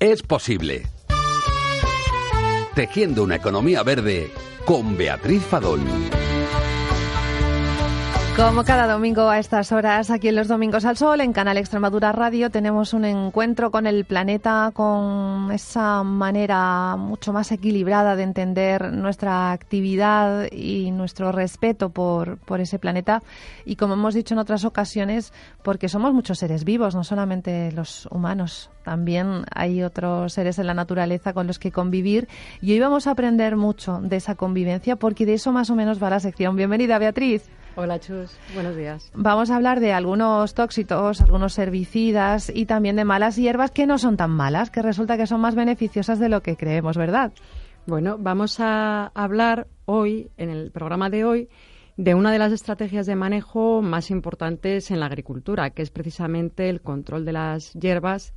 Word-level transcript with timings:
es 0.00 0.22
posible. 0.22 0.82
Tejiendo 2.74 3.22
una 3.22 3.36
economía 3.36 3.82
verde 3.82 4.30
con 4.64 4.96
Beatriz 4.96 5.42
Fadón. 5.42 6.25
Como 8.36 8.64
cada 8.64 8.86
domingo 8.86 9.30
a 9.30 9.38
estas 9.38 9.72
horas, 9.72 10.10
aquí 10.10 10.28
en 10.28 10.36
los 10.36 10.46
Domingos 10.46 10.84
al 10.84 10.98
Sol, 10.98 11.22
en 11.22 11.32
Canal 11.32 11.56
Extremadura 11.56 12.12
Radio, 12.12 12.50
tenemos 12.50 12.92
un 12.92 13.06
encuentro 13.06 13.70
con 13.70 13.86
el 13.86 14.04
planeta, 14.04 14.72
con 14.74 15.50
esa 15.52 16.02
manera 16.02 16.96
mucho 16.96 17.32
más 17.32 17.50
equilibrada 17.50 18.14
de 18.14 18.24
entender 18.24 18.92
nuestra 18.92 19.52
actividad 19.52 20.52
y 20.52 20.90
nuestro 20.90 21.32
respeto 21.32 21.88
por, 21.88 22.36
por 22.36 22.60
ese 22.60 22.78
planeta. 22.78 23.22
Y 23.64 23.76
como 23.76 23.94
hemos 23.94 24.12
dicho 24.12 24.34
en 24.34 24.38
otras 24.38 24.66
ocasiones, 24.66 25.32
porque 25.62 25.88
somos 25.88 26.12
muchos 26.12 26.38
seres 26.38 26.64
vivos, 26.64 26.94
no 26.94 27.04
solamente 27.04 27.72
los 27.72 28.04
humanos, 28.10 28.68
también 28.84 29.46
hay 29.50 29.82
otros 29.82 30.34
seres 30.34 30.58
en 30.58 30.66
la 30.66 30.74
naturaleza 30.74 31.32
con 31.32 31.46
los 31.46 31.58
que 31.58 31.72
convivir. 31.72 32.28
Y 32.60 32.72
hoy 32.72 32.80
vamos 32.80 33.06
a 33.06 33.12
aprender 33.12 33.56
mucho 33.56 33.98
de 34.02 34.16
esa 34.16 34.34
convivencia, 34.34 34.96
porque 34.96 35.24
de 35.24 35.32
eso 35.32 35.52
más 35.52 35.70
o 35.70 35.74
menos 35.74 36.02
va 36.02 36.10
la 36.10 36.20
sección. 36.20 36.54
Bienvenida, 36.54 36.98
Beatriz. 36.98 37.48
Hola 37.78 38.00
Chus, 38.00 38.30
buenos 38.54 38.74
días. 38.74 39.12
Vamos 39.14 39.50
a 39.50 39.56
hablar 39.56 39.80
de 39.80 39.92
algunos 39.92 40.54
tóxicos, 40.54 41.20
algunos 41.20 41.58
herbicidas 41.58 42.50
y 42.52 42.64
también 42.64 42.96
de 42.96 43.04
malas 43.04 43.36
hierbas 43.36 43.70
que 43.70 43.86
no 43.86 43.98
son 43.98 44.16
tan 44.16 44.30
malas, 44.30 44.70
que 44.70 44.80
resulta 44.80 45.18
que 45.18 45.26
son 45.26 45.42
más 45.42 45.54
beneficiosas 45.54 46.18
de 46.18 46.30
lo 46.30 46.42
que 46.42 46.56
creemos, 46.56 46.96
¿verdad? 46.96 47.34
Bueno, 47.86 48.16
vamos 48.18 48.60
a 48.60 49.08
hablar 49.14 49.66
hoy, 49.84 50.30
en 50.38 50.48
el 50.48 50.70
programa 50.70 51.10
de 51.10 51.26
hoy, 51.26 51.48
de 51.98 52.14
una 52.14 52.32
de 52.32 52.38
las 52.38 52.52
estrategias 52.52 53.04
de 53.04 53.14
manejo 53.14 53.82
más 53.82 54.10
importantes 54.10 54.90
en 54.90 55.00
la 55.00 55.06
agricultura, 55.06 55.68
que 55.68 55.82
es 55.82 55.90
precisamente 55.90 56.70
el 56.70 56.80
control 56.80 57.26
de 57.26 57.32
las 57.34 57.74
hierbas 57.74 58.32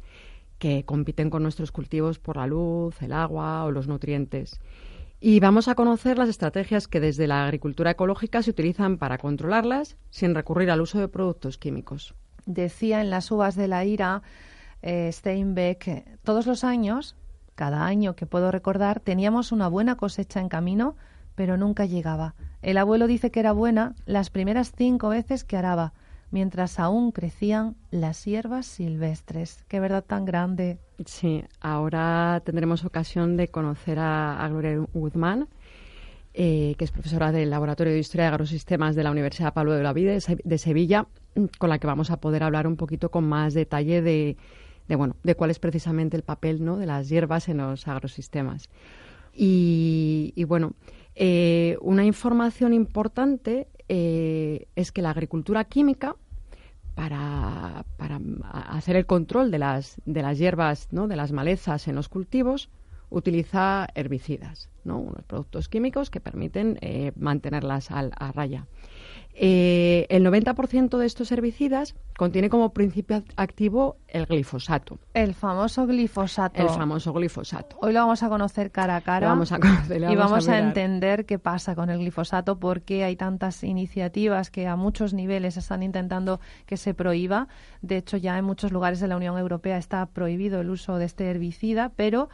que 0.57 0.83
compiten 0.83 1.29
con 1.29 1.43
nuestros 1.43 1.71
cultivos 1.71 2.19
por 2.19 2.35
la 2.35 2.45
luz, 2.45 3.01
el 3.01 3.13
agua 3.13 3.63
o 3.63 3.71
los 3.71 3.87
nutrientes. 3.87 4.59
Y 5.21 5.41
vamos 5.41 5.67
a 5.67 5.75
conocer 5.75 6.17
las 6.17 6.29
estrategias 6.29 6.87
que 6.87 7.01
desde 7.01 7.27
la 7.27 7.43
agricultura 7.43 7.91
ecológica 7.91 8.41
se 8.41 8.51
utilizan 8.51 8.97
para 8.97 9.17
controlarlas 9.17 9.97
sin 10.09 10.33
recurrir 10.33 10.71
al 10.71 10.79
uso 10.79 10.97
de 10.99 11.09
productos 11.09 11.57
químicos. 11.57 12.15
Decía 12.45 13.01
en 13.01 13.09
las 13.09 13.29
uvas 13.29 13.55
de 13.55 13.67
la 13.67 13.83
ira 13.83 14.21
eh, 14.81 15.09
Steinbeck, 15.11 16.19
todos 16.23 16.47
los 16.47 16.63
años, 16.63 17.17
cada 17.55 17.85
año 17.85 18.15
que 18.15 18.25
puedo 18.25 18.49
recordar, 18.49 19.01
teníamos 19.01 19.51
una 19.51 19.67
buena 19.67 19.97
cosecha 19.97 20.39
en 20.39 20.47
camino, 20.47 20.95
pero 21.35 21.57
nunca 21.57 21.85
llegaba. 21.85 22.35
El 22.61 22.77
abuelo 22.77 23.05
dice 23.05 23.29
que 23.29 23.41
era 23.41 23.51
buena 23.51 23.95
las 24.05 24.29
primeras 24.29 24.71
cinco 24.73 25.09
veces 25.09 25.43
que 25.43 25.57
araba, 25.57 25.93
mientras 26.31 26.79
aún 26.79 27.11
crecían 27.11 27.75
las 27.91 28.23
hierbas 28.23 28.65
silvestres. 28.65 29.65
Qué 29.67 29.81
verdad 29.81 30.05
tan 30.05 30.23
grande. 30.23 30.79
Sí, 31.05 31.43
ahora 31.61 32.41
tendremos 32.43 32.83
ocasión 32.83 33.37
de 33.37 33.47
conocer 33.47 33.99
a, 33.99 34.45
Gloria 34.49 34.85
Guzmán, 34.93 35.47
eh, 36.33 36.75
que 36.77 36.83
es 36.83 36.91
profesora 36.91 37.31
del 37.31 37.49
Laboratorio 37.49 37.93
de 37.93 37.99
Historia 37.99 38.25
de 38.25 38.29
Agrosistemas 38.33 38.95
de 38.95 39.03
la 39.03 39.11
Universidad 39.11 39.53
Pablo 39.53 39.73
de 39.73 39.83
la 39.83 39.93
Vida 39.93 40.17
de 40.43 40.57
Sevilla, 40.57 41.07
con 41.57 41.69
la 41.69 41.79
que 41.79 41.87
vamos 41.87 42.11
a 42.11 42.19
poder 42.19 42.43
hablar 42.43 42.67
un 42.67 42.75
poquito 42.75 43.09
con 43.11 43.23
más 43.27 43.53
detalle 43.53 44.01
de, 44.01 44.37
bueno, 44.89 45.15
de 45.23 45.35
cuál 45.35 45.51
es 45.51 45.59
precisamente 45.59 46.17
el 46.17 46.23
papel 46.23 46.65
¿no? 46.65 46.77
de 46.77 46.85
las 46.85 47.07
hierbas 47.07 47.47
en 47.47 47.57
los 47.57 47.87
agrosistemas. 47.87 48.69
Y, 49.33 50.43
bueno, 50.47 50.73
eh, 51.15 51.77
una 51.79 52.03
información 52.03 52.73
importante 52.73 53.67
eh, 53.87 54.67
es 54.75 54.91
que 54.91 55.01
la 55.01 55.11
agricultura 55.11 55.63
química, 55.63 56.17
para, 56.99 57.85
hacer 58.51 58.97
el 58.97 59.05
control 59.05 59.51
de 59.51 59.59
las, 59.59 60.01
de 60.05 60.21
las 60.21 60.37
hierbas, 60.37 60.89
¿no? 60.91 61.07
de 61.07 61.15
las 61.15 61.31
malezas 61.31 61.87
en 61.87 61.95
los 61.95 62.09
cultivos, 62.09 62.69
utiliza 63.09 63.87
herbicidas, 63.95 64.69
¿no? 64.83 64.99
unos 64.99 65.23
productos 65.23 65.69
químicos 65.69 66.09
que 66.09 66.19
permiten 66.19 66.77
eh, 66.81 67.13
mantenerlas 67.15 67.89
a 67.91 68.31
raya. 68.33 68.67
Eh, 69.41 70.05
el 70.09 70.25
90% 70.25 70.97
de 70.97 71.05
estos 71.05 71.31
herbicidas 71.31 71.95
contiene 72.17 72.49
como 72.49 72.73
principio 72.73 73.23
activo 73.37 73.95
el 74.09 74.25
glifosato. 74.25 74.99
El 75.13 75.33
famoso 75.33 75.87
glifosato. 75.87 76.61
El 76.61 76.67
famoso 76.67 77.13
glifosato. 77.13 77.77
Hoy 77.79 77.93
lo 77.93 78.01
vamos 78.01 78.21
a 78.21 78.27
conocer 78.27 78.69
cara 78.69 78.97
a 78.97 79.01
cara. 79.01 79.29
vamos 79.29 79.53
a 79.53 79.59
conocer, 79.59 80.01
y 80.11 80.15
vamos 80.17 80.49
a, 80.49 80.59
entender 80.59 81.25
qué 81.25 81.39
pasa 81.39 81.73
con 81.73 81.89
el 81.89 81.99
glifosato, 81.99 82.59
por 82.59 82.81
qué 82.81 83.05
hay 83.05 83.15
tantas 83.15 83.63
iniciativas 83.63 84.51
que 84.51 84.67
a 84.67 84.75
muchos 84.75 85.13
niveles 85.13 85.55
están 85.55 85.83
intentando 85.83 86.41
que 86.65 86.75
se 86.75 86.93
prohíba. 86.93 87.47
De 87.81 87.95
hecho, 87.95 88.17
ya 88.17 88.37
en 88.37 88.43
muchos 88.43 88.73
lugares 88.73 88.99
de 88.99 89.07
la 89.07 89.15
Unión 89.15 89.37
Europea 89.37 89.77
está 89.77 90.05
prohibido 90.07 90.59
el 90.59 90.69
uso 90.69 90.97
de 90.97 91.05
este 91.05 91.29
herbicida, 91.29 91.93
pero 91.95 92.27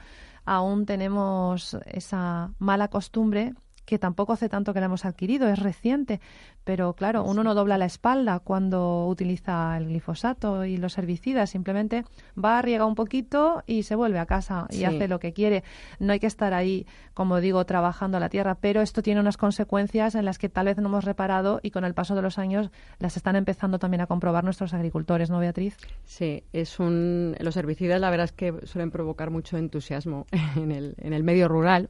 aún 0.44 0.88
tenemos 0.88 1.78
esa 1.86 2.50
mala 2.58 2.88
costumbre 2.88 3.54
que 3.86 4.00
tampoco 4.00 4.34
hace 4.34 4.50
tanto 4.50 4.74
que 4.74 4.80
la 4.80 4.88
hemos 4.88 5.06
adquirido, 5.06 5.48
es 5.48 5.60
reciente, 5.60 6.20
pero 6.64 6.94
claro, 6.94 7.24
uno 7.24 7.44
no 7.44 7.54
dobla 7.54 7.78
la 7.78 7.86
espalda 7.86 8.40
cuando 8.40 9.08
utiliza 9.08 9.78
el 9.78 9.88
glifosato 9.88 10.66
y 10.66 10.78
los 10.78 10.98
herbicidas, 10.98 11.50
simplemente 11.50 12.04
va, 12.44 12.62
riega 12.62 12.86
un 12.86 12.96
poquito 12.96 13.64
y 13.68 13.84
se 13.84 13.96
vuelve 13.96 14.20
a 14.20 14.26
casa 14.26 14.68
y 14.72 14.84
hace 14.84 15.08
lo 15.08 15.20
que 15.20 15.34
quiere. 15.34 15.64
No 16.00 16.14
hay 16.14 16.20
que 16.20 16.28
estar 16.28 16.54
ahí, 16.54 16.88
como 17.14 17.40
digo, 17.40 17.66
trabajando 17.66 18.20
la 18.20 18.30
tierra, 18.30 18.56
pero 18.56 18.82
esto 18.82 19.02
tiene 19.02 19.20
unas 19.20 19.38
consecuencias 19.38 20.16
en 20.16 20.26
las 20.26 20.40
que 20.40 20.50
tal 20.50 20.66
vez 20.66 20.78
no 20.78 20.88
hemos 20.88 21.06
reparado 21.06 21.60
y 21.62 21.72
con 21.72 21.86
el 21.86 21.94
paso 21.94 22.16
de 22.16 22.22
los 22.22 22.40
años 22.40 22.72
las 23.00 23.18
están 23.18 23.36
empezando 23.36 23.80
también 23.80 24.02
a 24.02 24.08
comprobar 24.08 24.44
nuestros 24.44 24.74
agricultores, 24.74 25.30
¿no, 25.30 25.40
Beatriz? 25.40 25.78
Sí, 26.04 26.44
es 26.54 26.80
un 26.80 27.36
los 27.40 27.58
herbicidas 27.58 28.02
la 28.02 28.10
verdad 28.10 28.26
es 28.26 28.32
que 28.32 28.54
suelen 28.66 28.92
provocar 28.92 29.30
mucho 29.30 29.58
entusiasmo 29.58 30.26
en 30.56 30.72
el, 30.72 30.96
en 30.98 31.14
el 31.14 31.24
medio 31.24 31.48
rural 31.48 31.90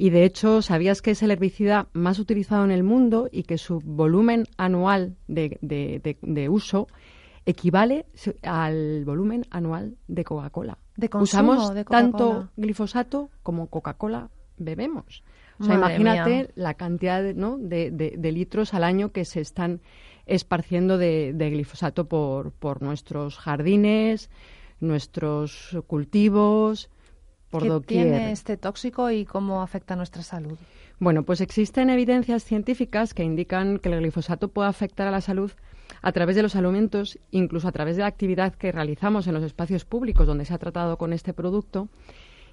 y 0.00 0.10
de 0.10 0.24
hecho, 0.24 0.62
¿sabías 0.62 1.02
que 1.02 1.10
es 1.10 1.24
el 1.24 1.32
herbicida 1.32 1.88
más 1.92 2.20
utilizado 2.20 2.64
en 2.64 2.70
el 2.70 2.84
mundo 2.84 3.28
y 3.32 3.42
que 3.42 3.58
su 3.58 3.80
volumen 3.80 4.44
anual 4.56 5.16
de, 5.26 6.48
uso 6.48 6.86
equivale 7.44 8.06
al 8.42 9.04
volumen 9.04 9.44
anual 9.50 9.96
de 10.06 10.22
Coca-Cola? 10.22 10.78
De 10.96 11.08
consumo 11.08 11.52
Usamos 11.52 11.74
de 11.74 11.84
tanto 11.84 12.48
glifosato 12.56 13.30
como 13.42 13.66
Coca-Cola 13.66 14.30
bebemos. 14.56 15.24
O 15.58 15.64
sea, 15.64 15.74
imagínate 15.74 16.52
la 16.54 16.74
cantidad 16.74 17.20
de, 17.20 18.30
litros 18.32 18.74
al 18.74 18.84
año 18.84 19.10
que 19.10 19.24
se 19.24 19.40
están 19.40 19.80
esparciendo 20.26 20.96
de, 20.96 21.34
glifosato 21.36 22.06
por, 22.06 22.52
por 22.52 22.82
nuestros 22.82 23.36
jardines, 23.36 24.30
nuestros 24.78 25.76
cultivos, 25.88 26.88
¿Qué 27.50 27.80
tiene 27.86 28.30
este 28.30 28.56
tóxico 28.56 29.10
y 29.10 29.24
cómo 29.24 29.62
afecta 29.62 29.94
a 29.94 29.96
nuestra 29.96 30.22
salud? 30.22 30.58
Bueno, 30.98 31.22
pues 31.22 31.40
existen 31.40 31.88
evidencias 31.88 32.44
científicas 32.44 33.14
que 33.14 33.24
indican 33.24 33.78
que 33.78 33.88
el 33.88 34.00
glifosato 34.00 34.48
puede 34.48 34.68
afectar 34.68 35.06
a 35.08 35.10
la 35.10 35.20
salud 35.20 35.52
a 36.02 36.12
través 36.12 36.36
de 36.36 36.42
los 36.42 36.56
alimentos, 36.56 37.18
incluso 37.30 37.68
a 37.68 37.72
través 37.72 37.96
de 37.96 38.02
la 38.02 38.08
actividad 38.08 38.54
que 38.54 38.72
realizamos 38.72 39.26
en 39.26 39.34
los 39.34 39.44
espacios 39.44 39.84
públicos 39.84 40.26
donde 40.26 40.44
se 40.44 40.54
ha 40.54 40.58
tratado 40.58 40.98
con 40.98 41.12
este 41.12 41.32
producto, 41.32 41.88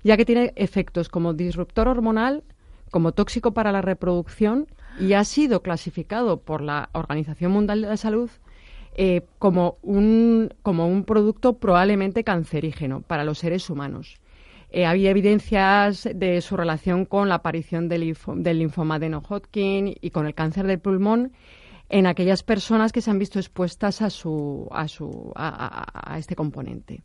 ya 0.04 0.16
que 0.16 0.26
tiene 0.26 0.54
efectos 0.56 1.10
como 1.10 1.34
disruptor 1.34 1.88
hormonal, 1.88 2.44
como 2.92 3.12
tóxico 3.12 3.54
para 3.54 3.72
la 3.72 3.82
reproducción 3.82 4.68
y 5.00 5.14
ha 5.14 5.24
sido 5.26 5.62
clasificado 5.62 6.40
por 6.40 6.62
la 6.62 6.90
Organización 6.94 7.52
Mundial 7.52 7.82
de 7.82 7.88
la 7.88 7.98
Salud 7.98 8.30
eh, 8.96 9.24
como, 9.40 9.78
un, 9.82 10.54
como 10.62 10.88
un 10.88 11.04
producto 11.04 11.58
probablemente 11.58 12.24
cancerígeno 12.24 13.02
para 13.02 13.26
los 13.26 13.40
seres 13.40 13.70
humanos. 13.70 14.20
Eh, 14.76 14.86
había 14.86 15.10
evidencias 15.10 16.06
de 16.14 16.42
su 16.42 16.58
relación 16.58 17.06
con 17.06 17.30
la 17.30 17.36
aparición 17.36 17.88
del, 17.88 18.02
linfoma 18.02 19.00
de 19.00 19.08
No-Hodgkin 19.08 19.96
y 20.02 20.10
con 20.10 20.28
el 20.28 20.36
cáncer 20.36 20.68
del 20.68 20.82
pulmón 20.82 21.32
en 21.88 22.08
aquellas 22.08 22.44
personas 22.44 22.92
que 22.92 23.00
se 23.00 23.10
han 23.10 23.18
visto 23.18 23.40
expuestas 23.40 24.02
a, 24.02 24.10
su, 24.10 24.68
a, 24.74 24.90
su, 24.90 25.32
a, 25.34 26.18
este 26.18 26.36
componente. 26.36 27.04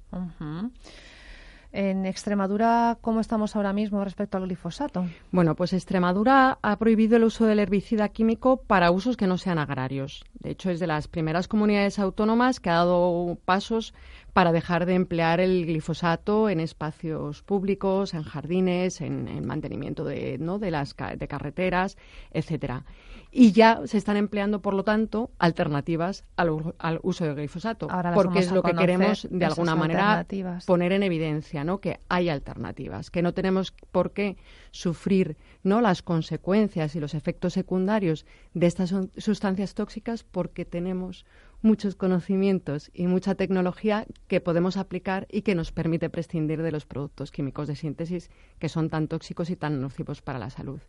En 1.72 2.04
Extremadura, 2.04 2.98
¿cómo 3.00 3.20
estamos 3.20 3.54
ahora 3.54 3.72
mismo 3.72 4.02
respecto 4.02 4.36
al 4.36 4.44
glifosato? 4.46 5.06
Bueno, 5.30 5.54
pues 5.54 5.72
Extremadura 5.72 6.58
ha 6.62 6.78
prohibido 6.78 7.16
el 7.16 7.22
uso 7.22 7.46
del 7.46 7.60
herbicida 7.60 8.08
químico 8.08 8.56
para 8.56 8.90
usos 8.90 9.16
que 9.16 9.28
no 9.28 9.38
sean 9.38 9.58
agrarios. 9.58 10.24
De 10.40 10.50
hecho, 10.50 10.70
es 10.70 10.80
de 10.80 10.88
las 10.88 11.06
primeras 11.06 11.46
comunidades 11.46 12.00
autónomas 12.00 12.58
que 12.58 12.70
ha 12.70 12.74
dado 12.74 13.38
pasos 13.44 13.94
para 14.32 14.50
dejar 14.50 14.84
de 14.84 14.94
emplear 14.94 15.38
el 15.38 15.64
glifosato 15.64 16.48
en 16.48 16.58
espacios 16.58 17.42
públicos, 17.42 18.14
en 18.14 18.24
jardines, 18.24 19.00
en, 19.00 19.46
mantenimiento 19.46 20.04
de, 20.04 20.38
¿no? 20.38 20.58
de 20.58 20.72
las 20.72 20.96
de 20.96 21.28
carreteras, 21.28 21.96
etcétera 22.32 22.84
y 23.32 23.52
ya 23.52 23.80
se 23.86 23.96
están 23.96 24.16
empleando, 24.16 24.60
por 24.60 24.74
lo 24.74 24.82
tanto, 24.82 25.30
alternativas 25.38 26.24
al, 26.36 26.50
uso 27.02 27.24
del 27.24 27.36
glifosato, 27.36 27.88
porque 28.14 28.40
es 28.40 28.50
lo 28.50 28.62
que 28.62 28.74
queremos 28.74 29.28
de 29.30 29.44
alguna 29.44 29.76
manera 29.76 30.26
poner 30.66 30.92
en 30.92 31.02
evidencia, 31.02 31.62
¿no? 31.62 31.80
Que 31.80 32.00
hay 32.08 32.28
alternativas, 32.28 33.10
que 33.10 33.22
no 33.22 33.32
tenemos 33.32 33.72
por 33.92 34.12
qué 34.12 34.36
sufrir, 34.72 35.36
¿no? 35.62 35.80
Las 35.80 36.02
consecuencias 36.02 36.96
y 36.96 37.00
los 37.00 37.14
efectos 37.14 37.52
secundarios 37.52 38.26
de 38.54 38.66
estas 38.66 38.94
sustancias 39.16 39.74
tóxicas 39.74 40.24
porque 40.24 40.64
tenemos 40.64 41.24
muchos 41.62 41.94
conocimientos 41.94 42.90
y 42.94 43.06
mucha 43.06 43.34
tecnología 43.34 44.06
que 44.28 44.40
podemos 44.40 44.76
aplicar 44.76 45.26
y 45.30 45.42
que 45.42 45.54
nos 45.54 45.72
permite 45.72 46.08
prescindir 46.08 46.62
de 46.62 46.72
los 46.72 46.86
productos 46.86 47.30
químicos 47.30 47.68
de 47.68 47.76
síntesis 47.76 48.30
que 48.58 48.68
son 48.68 48.88
tan 48.88 49.08
tóxicos 49.08 49.50
y 49.50 49.56
tan 49.56 49.80
nocivos 49.80 50.22
para 50.22 50.38
la 50.38 50.50
salud. 50.50 50.80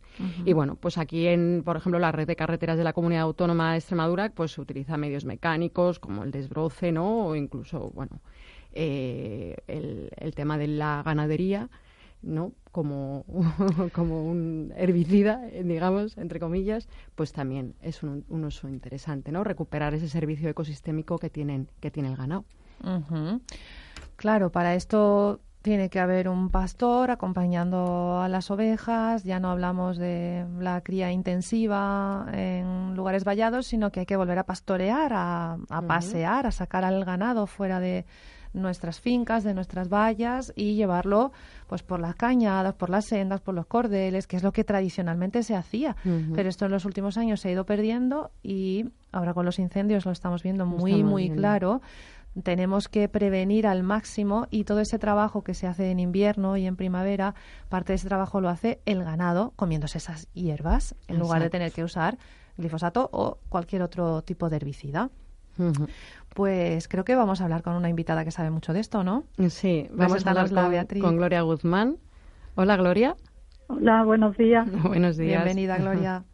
Y 0.44 0.52
bueno, 0.52 0.76
pues 0.76 0.98
aquí 0.98 1.26
en, 1.26 1.62
por 1.64 1.76
ejemplo, 1.76 1.98
la 1.98 2.12
red 2.12 2.26
de 2.26 2.36
carreteras 2.36 2.78
de 2.78 2.84
la 2.84 2.92
Comunidad 2.92 3.22
Autónoma 3.22 3.72
de 3.72 3.78
Extremadura, 3.78 4.30
pues 4.30 4.52
se 4.52 4.60
utiliza 4.60 4.96
medios 4.96 5.24
mecánicos 5.24 5.98
como 5.98 6.24
el 6.24 6.30
desbroce, 6.30 6.92
¿no? 6.92 7.26
O 7.26 7.36
incluso, 7.36 7.90
bueno, 7.94 8.20
eh, 8.72 9.56
el 9.66 10.34
tema 10.34 10.56
de 10.58 10.68
la 10.68 11.02
ganadería 11.04 11.68
¿no? 12.22 12.52
como, 12.72 13.24
como 13.92 14.24
un 14.24 14.72
herbicida, 14.76 15.40
digamos, 15.62 16.16
entre 16.16 16.40
comillas, 16.40 16.88
pues 17.14 17.32
también 17.32 17.74
es 17.82 18.02
un, 18.02 18.24
uso 18.28 18.68
interesante, 18.68 19.30
¿no? 19.30 19.44
Recuperar 19.44 19.94
ese 19.94 20.08
servicio 20.08 20.48
ecosistémico 20.48 21.18
que, 21.18 21.30
tienen, 21.30 21.68
que 21.80 21.90
tiene 21.90 22.08
el 22.08 22.16
ganado. 22.16 22.44
Claro, 24.16 24.50
para 24.50 24.74
esto 24.74 25.40
tiene 25.60 25.90
que 25.90 26.00
haber 26.00 26.28
un 26.28 26.50
pastor 26.50 27.12
acompañando 27.12 28.20
a 28.20 28.28
las 28.28 28.50
ovejas, 28.50 29.22
ya 29.22 29.38
no 29.38 29.50
hablamos 29.50 29.96
de 29.96 30.44
la 30.58 30.80
cría 30.80 31.12
intensiva 31.12 32.26
en 32.32 32.96
lugares 32.96 33.22
vallados, 33.22 33.66
sino 33.66 33.92
que 33.92 34.00
hay 34.00 34.06
que 34.06 34.16
volver 34.16 34.38
a 34.40 34.44
pastorear, 34.44 35.12
a, 35.14 35.58
pasear, 35.86 36.46
a 36.46 36.50
sacar 36.50 36.84
al 36.84 37.04
ganado 37.04 37.46
fuera 37.46 37.78
de, 37.78 38.06
nuestras 38.52 39.00
fincas, 39.00 39.44
de 39.44 39.54
nuestras 39.54 39.88
vallas 39.88 40.52
y 40.56 40.74
llevarlo 40.74 41.32
pues 41.66 41.82
por 41.82 42.00
las 42.00 42.14
cañadas, 42.14 42.74
por 42.74 42.90
las 42.90 43.06
sendas, 43.06 43.40
por 43.40 43.54
los 43.54 43.66
cordeles, 43.66 44.26
que 44.26 44.36
es 44.36 44.42
lo 44.42 44.52
que 44.52 44.64
tradicionalmente 44.64 45.42
se 45.42 45.54
hacía. 45.54 45.96
Pero 46.34 46.48
esto 46.48 46.66
en 46.66 46.72
los 46.72 46.84
últimos 46.84 47.16
años 47.16 47.40
se 47.40 47.48
ha 47.48 47.52
ido 47.52 47.64
perdiendo 47.64 48.30
y 48.42 48.86
ahora 49.10 49.34
con 49.34 49.44
los 49.44 49.58
incendios 49.58 50.04
lo 50.04 50.12
estamos 50.12 50.42
viendo 50.42 50.66
muy, 50.66 51.02
muy 51.02 51.30
claro 51.30 51.80
tenemos 52.42 52.88
que 52.88 53.08
prevenir 53.08 53.66
al 53.66 53.82
máximo 53.82 54.46
y 54.50 54.64
todo 54.64 54.80
ese 54.80 54.98
trabajo 54.98 55.42
que 55.42 55.54
se 55.54 55.66
hace 55.66 55.90
en 55.90 56.00
invierno 56.00 56.56
y 56.56 56.66
en 56.66 56.76
primavera, 56.76 57.34
parte 57.68 57.92
de 57.92 57.96
ese 57.96 58.08
trabajo 58.08 58.40
lo 58.40 58.48
hace 58.48 58.80
el 58.86 59.04
ganado 59.04 59.52
comiéndose 59.56 59.98
esas 59.98 60.28
hierbas 60.32 60.94
en 61.08 61.18
lugar 61.18 61.42
de 61.42 61.50
tener 61.50 61.72
que 61.72 61.84
usar 61.84 62.18
glifosato 62.56 63.08
o 63.12 63.38
cualquier 63.48 63.82
otro 63.82 64.22
tipo 64.22 64.48
de 64.48 64.56
herbicida. 64.56 65.10
Pues 66.34 66.88
creo 66.88 67.04
que 67.04 67.14
vamos 67.14 67.40
a 67.40 67.44
hablar 67.44 67.62
con 67.62 67.74
una 67.74 67.90
invitada 67.90 68.24
que 68.24 68.30
sabe 68.30 68.50
mucho 68.50 68.72
de 68.72 68.80
esto, 68.80 69.04
¿no? 69.04 69.24
Sí, 69.48 69.86
vamos 69.92 70.26
a 70.26 70.30
hablar 70.30 70.50
con, 70.50 71.00
con, 71.00 71.16
Gloria 71.16 71.42
Guzmán. 71.42 71.96
Hola, 72.54 72.76
Gloria. 72.76 73.16
Hola, 73.66 74.02
buenos 74.04 74.36
días. 74.36 74.66
buenos 74.82 75.16
días. 75.16 75.44
Bienvenida, 75.44 75.76
Gloria. 75.76 76.24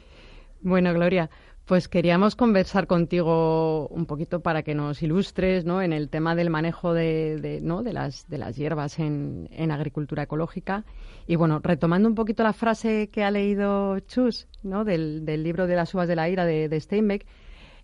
bueno, 0.60 0.92
Gloria, 0.92 1.30
pues 1.68 1.86
queríamos 1.86 2.34
conversar 2.34 2.86
contigo 2.86 3.88
un 3.88 4.06
poquito 4.06 4.40
para 4.40 4.62
que 4.62 4.74
nos 4.74 5.02
ilustres 5.02 5.66
¿no? 5.66 5.82
en 5.82 5.92
el 5.92 6.08
tema 6.08 6.34
del 6.34 6.48
manejo 6.48 6.94
de, 6.94 7.60
¿no? 7.62 7.82
de, 7.82 7.92
las, 7.92 8.26
de 8.28 8.38
las 8.38 8.56
hierbas 8.56 8.98
en, 8.98 9.50
en, 9.52 9.70
agricultura 9.70 10.22
ecológica. 10.22 10.84
Y 11.26 11.36
bueno, 11.36 11.60
retomando 11.62 12.08
un 12.08 12.14
poquito 12.14 12.42
la 12.42 12.54
frase 12.54 13.10
que 13.10 13.22
ha 13.22 13.30
leído 13.30 13.98
Chus 14.00 14.48
¿no? 14.62 14.84
del, 14.84 15.26
del 15.26 15.42
libro 15.42 15.66
de 15.66 15.76
las 15.76 15.92
uvas 15.94 16.08
de 16.08 16.16
la 16.16 16.30
ira 16.30 16.46
de, 16.46 16.70
de 16.70 16.80
Steinbeck, 16.80 17.26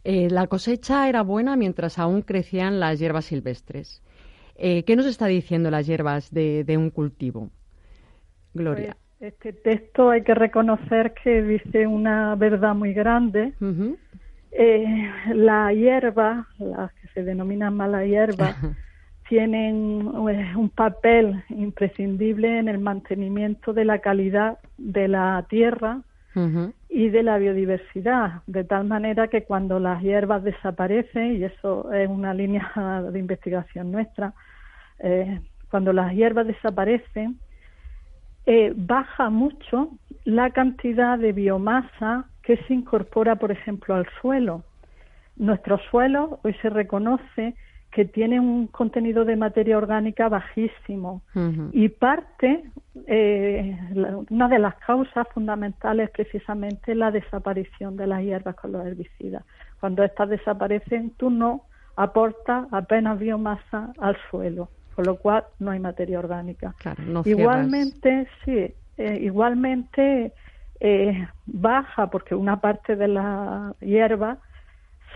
eh, 0.04 0.28
la 0.30 0.46
cosecha 0.46 1.08
era 1.08 1.22
buena 1.22 1.56
mientras 1.56 1.98
aún 1.98 2.20
crecían 2.20 2.78
las 2.78 2.98
hierbas 2.98 3.24
silvestres. 3.24 4.02
Eh, 4.56 4.84
¿Qué 4.84 4.96
nos 4.96 5.06
está 5.06 5.26
diciendo 5.26 5.70
las 5.70 5.86
hierbas 5.86 6.30
de, 6.30 6.64
un 6.76 6.90
cultivo? 6.90 7.50
Gloria. 8.52 8.96
Pues, 9.18 9.32
este 9.32 9.54
texto 9.54 10.10
hay 10.10 10.22
que 10.22 10.34
reconocer 10.34 11.14
que 11.14 11.42
dice 11.42 11.86
una 11.86 12.34
verdad 12.34 12.74
muy 12.74 12.92
grande. 12.92 13.54
Eh, 14.52 15.10
la 15.32 15.72
hierba, 15.72 16.48
las 16.58 16.92
que 16.92 17.08
se 17.08 17.24
denominan 17.24 17.74
mala 17.74 18.04
hierba, 18.04 18.54
tienen 19.30 20.06
un 20.06 20.70
papel 20.74 21.42
imprescindible 21.48 22.58
en 22.58 22.68
el 22.68 22.78
mantenimiento 22.78 23.72
de 23.72 23.86
la 23.86 24.00
calidad 24.00 24.58
de 24.76 25.08
la 25.08 25.46
tierra 25.48 26.02
y 26.88 27.08
de 27.10 27.22
la 27.22 27.38
biodiversidad, 27.38 28.42
de 28.46 28.64
tal 28.64 28.84
manera 28.84 29.28
que 29.28 29.44
cuando 29.44 29.78
las 29.78 30.02
hierbas 30.02 30.42
desaparecen, 30.42 31.36
y 31.36 31.44
eso 31.44 31.92
es 31.92 32.08
una 32.08 32.34
línea 32.34 32.70
de 33.12 33.18
investigación 33.18 33.92
nuestra, 33.92 34.32
eh, 34.98 35.40
cuando 35.70 35.92
las 35.92 36.12
hierbas 36.12 36.46
desaparecen, 36.46 37.38
eh, 38.46 38.72
baja 38.76 39.30
mucho 39.30 39.90
la 40.24 40.50
cantidad 40.50 41.18
de 41.18 41.32
biomasa 41.32 42.26
que 42.42 42.56
se 42.58 42.74
incorpora, 42.74 43.36
por 43.36 43.50
ejemplo, 43.50 43.94
al 43.94 44.06
suelo. 44.20 44.62
Nuestro 45.36 45.78
suelo 45.90 46.40
hoy 46.42 46.54
se 46.62 46.70
reconoce 46.70 47.54
que 47.94 48.04
tiene 48.04 48.40
un 48.40 48.66
contenido 48.66 49.24
de 49.24 49.36
materia 49.36 49.78
orgánica 49.78 50.28
bajísimo 50.28 51.22
y 51.70 51.88
parte, 51.88 52.64
eh, 53.06 53.78
una 54.30 54.48
de 54.48 54.58
las 54.58 54.74
causas 54.84 55.28
fundamentales 55.32 56.08
es 56.08 56.10
precisamente 56.10 56.96
la 56.96 57.12
desaparición 57.12 57.96
de 57.96 58.08
las 58.08 58.20
hierbas 58.22 58.56
con 58.56 58.72
los 58.72 58.84
herbicidas. 58.84 59.44
Cuando 59.78 60.02
estas 60.02 60.28
desaparecen, 60.28 61.12
tú 61.16 61.30
no 61.30 61.66
aportas 61.94 62.66
apenas 62.72 63.16
biomasa 63.20 63.92
al 64.00 64.16
suelo, 64.28 64.70
con 64.96 65.04
lo 65.04 65.16
cual 65.16 65.44
no 65.60 65.70
hay 65.70 65.78
materia 65.78 66.18
orgánica. 66.18 66.74
igualmente, 67.24 68.26
sí, 68.44 68.74
eh, 68.98 69.18
igualmente 69.20 70.32
eh, 70.80 71.28
baja 71.46 72.10
porque 72.10 72.34
una 72.34 72.60
parte 72.60 72.96
de 72.96 73.06
la 73.06 73.72
hierba 73.78 74.38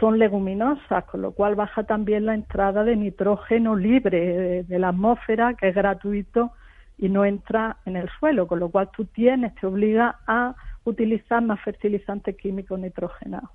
son 0.00 0.18
leguminosas, 0.18 1.04
con 1.04 1.22
lo 1.22 1.32
cual 1.32 1.54
baja 1.54 1.84
también 1.84 2.26
la 2.26 2.34
entrada 2.34 2.84
de 2.84 2.96
nitrógeno 2.96 3.76
libre 3.76 4.64
de, 4.64 4.78
la 4.78 4.88
atmósfera, 4.88 5.54
que 5.54 5.68
es 5.68 5.74
gratuito 5.74 6.52
y 6.96 7.08
no 7.08 7.24
entra 7.24 7.76
en 7.84 7.96
el 7.96 8.08
suelo, 8.18 8.46
con 8.46 8.60
lo 8.60 8.70
cual 8.70 8.90
tú 8.90 9.04
tienes, 9.06 9.54
te 9.56 9.66
obliga 9.66 10.18
a 10.26 10.54
utilizar 10.84 11.42
más 11.42 11.60
fertilizantes 11.60 12.36
químicos 12.36 12.78
nitrogenados. 12.78 13.50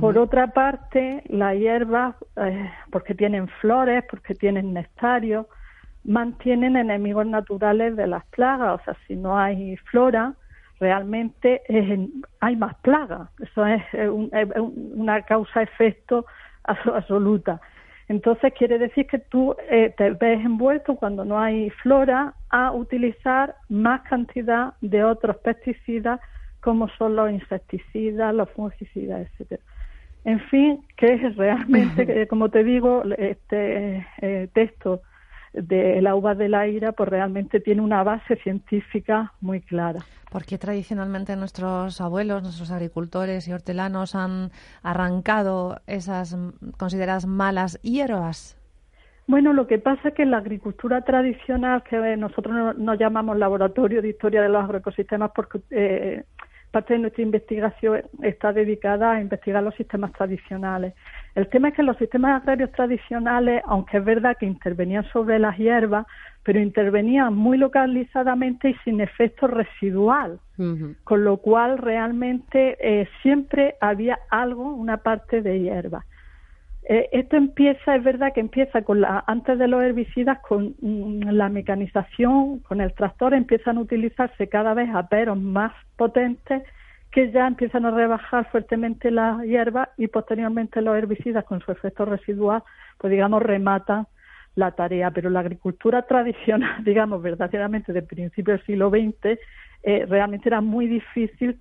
Por 0.00 0.16
otra 0.16 0.46
parte, 0.46 1.22
las 1.28 1.54
hierbas, 1.56 2.14
eh, 2.36 2.70
porque 2.90 3.14
tienen 3.14 3.48
flores, 3.60 4.02
porque 4.08 4.34
tienen 4.34 4.72
nectario, 4.72 5.46
mantienen 6.04 6.76
enemigos 6.76 7.26
naturales 7.26 7.94
de 7.96 8.06
las 8.06 8.24
plagas. 8.26 8.80
O 8.80 8.84
sea, 8.84 8.96
si 9.06 9.14
no 9.14 9.38
hay 9.38 9.76
flora, 9.76 10.34
realmente 10.82 11.62
hay 12.40 12.56
más 12.56 12.74
plagas. 12.82 13.30
Eso 13.40 13.64
es, 13.64 13.82
una 14.74 15.22
causa-efecto 15.22 16.26
absoluta. 16.64 17.60
Entonces 18.08 18.52
quiere 18.58 18.78
decir 18.78 19.06
que 19.06 19.18
tú 19.18 19.54
eh, 19.70 19.94
te 19.96 20.10
ves 20.10 20.44
envuelto 20.44 20.96
cuando 20.96 21.24
no 21.24 21.38
hay 21.38 21.70
flora 21.82 22.34
a 22.50 22.72
utilizar 22.72 23.54
más 23.68 24.02
cantidad 24.02 24.74
de 24.80 25.04
otros 25.04 25.36
pesticidas 25.38 26.20
como 26.60 26.88
son 26.98 27.16
los 27.16 27.30
insecticidas, 27.30 28.34
los 28.34 28.50
fungicidas, 28.50 29.20
etcétera. 29.22 29.62
En 30.24 30.40
fin, 30.50 30.84
que 30.96 31.14
es 31.14 31.36
realmente, 31.36 32.26
como 32.28 32.48
te 32.48 32.64
digo, 32.64 33.02
este 33.18 34.06
eh, 34.20 34.48
texto 34.52 35.02
de 35.52 36.00
la 36.02 36.14
uva 36.14 36.34
de 36.34 36.48
la 36.48 36.66
ira, 36.66 36.92
pues 36.92 37.08
realmente 37.08 37.60
tiene 37.60 37.82
una 37.82 38.02
base 38.02 38.36
científica 38.36 39.32
muy 39.40 39.60
clara. 39.60 40.00
Porque 40.32 40.56
tradicionalmente 40.56 41.36
nuestros 41.36 42.00
abuelos, 42.00 42.42
nuestros 42.42 42.70
agricultores 42.70 43.46
y 43.46 43.52
hortelanos 43.52 44.14
han 44.14 44.50
arrancado 44.82 45.80
esas 45.86 46.34
consideradas 46.78 47.26
malas 47.26 47.78
hierbas? 47.82 48.58
Bueno, 49.26 49.52
lo 49.52 49.66
que 49.66 49.78
pasa 49.78 50.08
es 50.08 50.14
que 50.14 50.22
en 50.22 50.30
la 50.30 50.38
agricultura 50.38 51.02
tradicional, 51.02 51.82
que 51.82 52.16
nosotros 52.16 52.76
nos 52.78 52.98
llamamos 52.98 53.36
laboratorio 53.36 54.02
de 54.02 54.08
historia 54.08 54.42
de 54.42 54.48
los 54.48 54.64
agroecosistemas, 54.64 55.30
porque 55.34 55.60
eh, 55.70 56.24
parte 56.72 56.94
de 56.94 57.00
nuestra 57.00 57.22
investigación 57.22 58.02
está 58.22 58.52
dedicada 58.52 59.12
a 59.12 59.20
investigar 59.20 59.62
los 59.62 59.74
sistemas 59.74 60.12
tradicionales. 60.12 60.94
El 61.34 61.48
tema 61.48 61.68
es 61.68 61.74
que 61.74 61.82
los 61.82 61.96
sistemas 61.96 62.42
agrarios 62.42 62.72
tradicionales, 62.72 63.62
aunque 63.66 63.98
es 63.98 64.04
verdad 64.04 64.36
que 64.38 64.44
intervenían 64.44 65.04
sobre 65.12 65.38
las 65.38 65.56
hierbas, 65.56 66.06
pero 66.42 66.60
intervenían 66.60 67.34
muy 67.34 67.56
localizadamente 67.56 68.70
y 68.70 68.74
sin 68.84 69.00
efecto 69.00 69.46
residual, 69.46 70.40
con 71.04 71.24
lo 71.24 71.38
cual 71.38 71.78
realmente 71.78 72.76
eh, 72.80 73.08
siempre 73.22 73.76
había 73.80 74.18
algo, 74.30 74.74
una 74.74 74.98
parte 74.98 75.40
de 75.40 75.60
hierba. 75.60 76.04
Eh, 76.84 77.08
esto 77.12 77.36
empieza, 77.36 77.94
es 77.94 78.02
verdad 78.02 78.32
que 78.34 78.40
empieza 78.40 78.82
con 78.82 79.00
la, 79.00 79.24
antes 79.26 79.58
de 79.58 79.68
los 79.68 79.82
herbicidas, 79.82 80.40
con 80.40 80.74
mm, 80.80 81.30
la 81.30 81.48
mecanización, 81.48 82.58
con 82.58 82.80
el 82.80 82.92
tractor, 82.92 83.34
empiezan 83.34 83.78
a 83.78 83.82
utilizarse 83.82 84.48
cada 84.48 84.74
vez 84.74 84.90
aperos 84.92 85.38
más 85.38 85.72
potentes 85.96 86.62
que 87.12 87.30
ya 87.30 87.46
empiezan 87.46 87.84
a 87.84 87.90
rebajar 87.90 88.50
fuertemente 88.50 89.10
la 89.10 89.40
hierba 89.44 89.90
y 89.96 90.08
posteriormente 90.08 90.80
los 90.80 90.96
herbicidas 90.96 91.44
con 91.44 91.60
su 91.60 91.70
efecto 91.70 92.04
residual, 92.04 92.62
pues 92.98 93.10
digamos, 93.10 93.42
rematan 93.42 94.06
la 94.54 94.72
tarea. 94.72 95.10
Pero 95.10 95.30
la 95.30 95.40
agricultura 95.40 96.02
tradicional, 96.02 96.82
digamos, 96.84 97.22
verdaderamente 97.22 97.92
del 97.92 98.04
principio 98.04 98.54
del 98.54 98.64
siglo 98.64 98.90
XX, 98.90 99.38
eh, 99.84 100.06
realmente 100.08 100.48
era 100.48 100.60
muy 100.60 100.86
difícil 100.86 101.60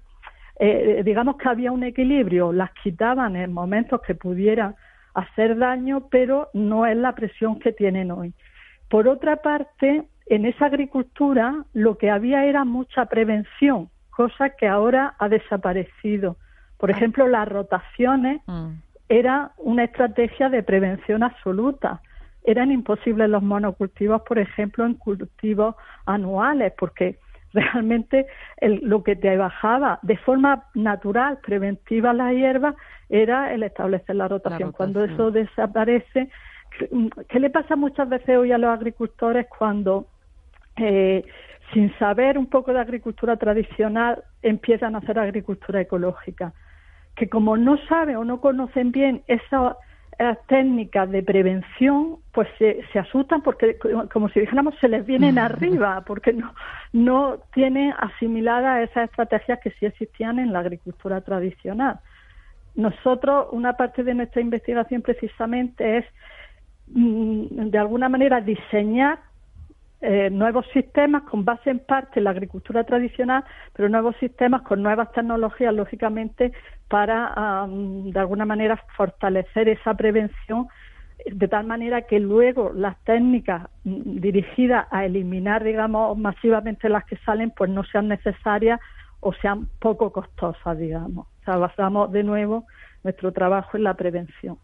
eh, 0.63 1.01
digamos 1.03 1.37
que 1.37 1.49
había 1.49 1.71
un 1.71 1.83
equilibrio, 1.83 2.53
las 2.53 2.69
quitaban 2.83 3.35
en 3.35 3.51
momentos 3.51 3.99
que 4.01 4.13
pudieran 4.13 4.75
hacer 5.15 5.57
daño, 5.57 6.07
pero 6.11 6.49
no 6.53 6.85
es 6.85 6.95
la 6.95 7.15
presión 7.15 7.59
que 7.59 7.71
tienen 7.71 8.11
hoy. 8.11 8.35
Por 8.87 9.07
otra 9.07 9.37
parte, 9.37 10.03
en 10.27 10.45
esa 10.45 10.67
agricultura 10.67 11.65
lo 11.73 11.97
que 11.97 12.11
había 12.11 12.45
era 12.45 12.63
mucha 12.63 13.05
prevención, 13.07 13.89
cosa 14.21 14.49
que 14.51 14.67
ahora 14.67 15.15
ha 15.17 15.29
desaparecido. 15.29 16.37
Por 16.77 16.91
ah. 16.91 16.93
ejemplo, 16.95 17.27
las 17.27 17.47
rotaciones 17.47 18.41
mm. 18.45 18.69
era 19.09 19.51
una 19.57 19.85
estrategia 19.85 20.49
de 20.49 20.61
prevención 20.61 21.23
absoluta. 21.23 22.01
Eran 22.43 22.71
imposibles 22.71 23.29
los 23.29 23.41
monocultivos, 23.41 24.21
por 24.21 24.37
ejemplo, 24.37 24.85
en 24.85 24.93
cultivos 24.93 25.75
anuales, 26.05 26.71
porque 26.77 27.17
realmente 27.53 28.27
lo 28.61 29.03
que 29.03 29.15
te 29.15 29.35
bajaba 29.37 29.99
de 30.03 30.17
forma 30.17 30.65
natural, 30.75 31.39
preventiva 31.43 32.13
la 32.13 32.31
hierba, 32.31 32.75
era 33.09 33.53
el 33.53 33.63
establecer 33.63 34.15
la 34.15 34.27
rotación. 34.27 34.71
Cuando 34.71 35.03
eso 35.03 35.31
desaparece, 35.31 36.29
¿qué 37.27 37.39
le 37.39 37.49
pasa 37.49 37.75
muchas 37.75 38.07
veces 38.07 38.37
hoy 38.37 38.51
a 38.51 38.59
los 38.59 38.69
agricultores 38.69 39.47
cuando 39.57 40.05
eh, 40.77 41.25
sin 41.73 41.97
saber 41.97 42.37
un 42.37 42.47
poco 42.47 42.73
de 42.73 42.79
agricultura 42.79 43.37
tradicional 43.37 44.23
empiezan 44.41 44.95
a 44.95 44.99
hacer 44.99 45.19
agricultura 45.19 45.81
ecológica? 45.81 46.53
Que 47.15 47.29
como 47.29 47.57
no 47.57 47.77
saben 47.87 48.17
o 48.17 48.25
no 48.25 48.41
conocen 48.41 48.91
bien 48.91 49.23
esa 49.27 49.77
técnicas 50.47 51.09
de 51.09 51.23
prevención 51.23 52.17
pues 52.31 52.47
se, 52.59 52.81
se, 52.91 52.99
asustan 52.99 53.41
porque 53.41 53.77
como 54.11 54.29
si 54.29 54.41
dijéramos 54.41 54.75
se 54.79 54.87
les 54.87 55.05
vienen 55.05 55.39
arriba 55.39 56.03
porque 56.05 56.33
no 56.33 56.53
no 56.93 57.39
tienen 57.53 57.93
asimiladas 57.97 58.89
esas 58.89 59.09
estrategias 59.09 59.59
que 59.61 59.71
sí 59.71 59.85
existían 59.85 60.37
en 60.37 60.53
la 60.53 60.59
agricultura 60.59 61.21
tradicional 61.21 61.99
nosotros 62.75 63.47
una 63.51 63.73
parte 63.73 64.03
de 64.03 64.13
nuestra 64.13 64.41
investigación 64.41 65.01
precisamente 65.01 65.97
es 65.97 66.05
mm, 66.87 67.69
de 67.69 67.77
alguna 67.77 68.07
manera 68.07 68.41
diseñar 68.41 69.19
eh, 70.01 70.29
nuevos 70.31 70.65
sistemas 70.73 71.23
con 71.23 71.45
base 71.45 71.69
en 71.69 71.79
parte 71.79 72.19
en 72.19 72.23
la 72.23 72.31
agricultura 72.31 72.83
tradicional, 72.83 73.43
pero 73.73 73.87
nuevos 73.87 74.15
sistemas 74.17 74.63
con 74.63 74.81
nuevas 74.81 75.11
tecnologías, 75.11 75.73
lógicamente, 75.73 76.51
para, 76.87 77.67
de 77.69 78.19
alguna 78.19 78.45
manera, 78.45 78.83
fortalecer 78.97 79.69
esa 79.69 79.93
prevención 79.93 80.67
de 81.25 81.47
tal 81.47 81.65
manera 81.65 82.03
que 82.03 82.19
luego 82.19 82.71
las 82.73 82.97
técnicas 83.03 83.69
mm, 83.83 84.19
dirigidas 84.19 84.87
a 84.91 85.05
eliminar, 85.05 85.63
digamos, 85.63 86.17
masivamente 86.17 86.89
las 86.89 87.05
que 87.05 87.17
salen, 87.17 87.51
pues 87.51 87.69
no 87.69 87.83
sean 87.83 88.07
necesarias 88.07 88.79
o 89.19 89.33
sean 89.33 89.67
poco 89.79 90.11
costosas, 90.11 90.77
digamos. 90.77 91.27
O 91.41 91.43
sea, 91.45 91.57
basamos 91.57 92.11
de 92.11 92.23
nuevo 92.23 92.65
nuestro 93.03 93.31
trabajo 93.31 93.77
en 93.77 93.83
la 93.83 93.93
prevención. 93.93 94.57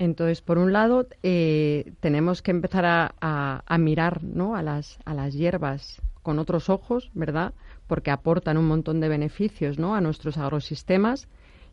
Entonces, 0.00 0.40
por 0.40 0.56
un 0.56 0.72
lado, 0.72 1.06
eh, 1.22 1.92
tenemos 2.00 2.40
que 2.40 2.52
empezar 2.52 2.86
a, 2.86 3.78
mirar 3.78 4.24
¿no? 4.24 4.56
a, 4.56 4.62
las, 4.62 4.98
hierbas 5.34 6.00
con 6.22 6.38
otros 6.38 6.70
ojos, 6.70 7.10
¿verdad? 7.12 7.52
Porque 7.86 8.10
aportan 8.10 8.56
un 8.56 8.66
montón 8.66 9.00
de 9.00 9.10
beneficios 9.10 9.78
¿no? 9.78 9.94
a 9.94 10.00
nuestros 10.00 10.38
agrosistemas, 10.38 11.28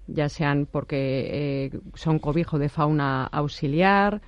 ya 0.08 0.28
sean 0.28 0.68
porque 0.70 1.70
eh, 1.72 1.80
son 1.94 2.20
cobijo 2.20 2.60
de 2.60 2.68
fauna 2.68 3.24
auxiliar, 3.28 4.22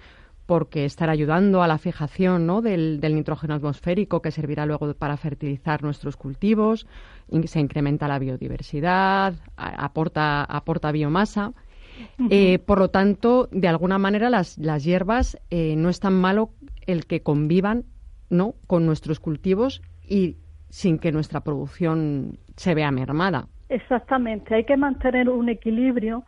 porque 0.46 0.86
están 0.86 1.10
ayudando 1.10 1.62
a 1.62 1.68
la 1.68 1.78
fijación 1.78 2.48
¿no? 2.48 2.62
del, 2.62 3.02
nitrógeno 3.02 3.54
atmosférico 3.56 4.22
que 4.22 4.32
servirá 4.32 4.66
luego 4.66 4.94
para 4.94 5.18
fertilizar 5.18 5.84
nuestros 5.84 6.16
cultivos, 6.16 6.88
se 7.48 7.60
incrementa 7.60 8.08
la 8.08 8.18
biodiversidad, 8.18 9.34
aporta, 9.58 10.46
aporta 10.46 10.94
biomasa. 10.94 11.52
Eh, 12.30 12.60
por 12.60 12.80
lo 12.80 12.90
tanto, 12.90 13.48
de 13.52 13.68
alguna 13.68 13.98
manera 13.98 14.30
las, 14.30 14.58
las 14.58 14.84
hierbas 14.84 15.38
eh, 15.50 15.76
no 15.78 15.90
es 15.90 16.00
tan 16.00 16.14
malo 16.14 16.52
el 16.86 17.06
que 17.06 17.22
convivan 17.22 17.86
¿no? 18.30 18.56
con 18.68 18.86
nuestros 18.86 19.20
cultivos 19.20 19.82
y 20.04 20.38
sin 20.70 21.00
que 21.00 21.12
nuestra 21.12 21.42
producción 21.42 22.38
se 22.56 22.76
vea 22.76 22.92
mermada. 22.92 23.48
Exactamente, 23.70 24.56
hay 24.56 24.66
que 24.66 24.78
mantener 24.78 25.30
un 25.30 25.50
equilibrio 25.50 26.24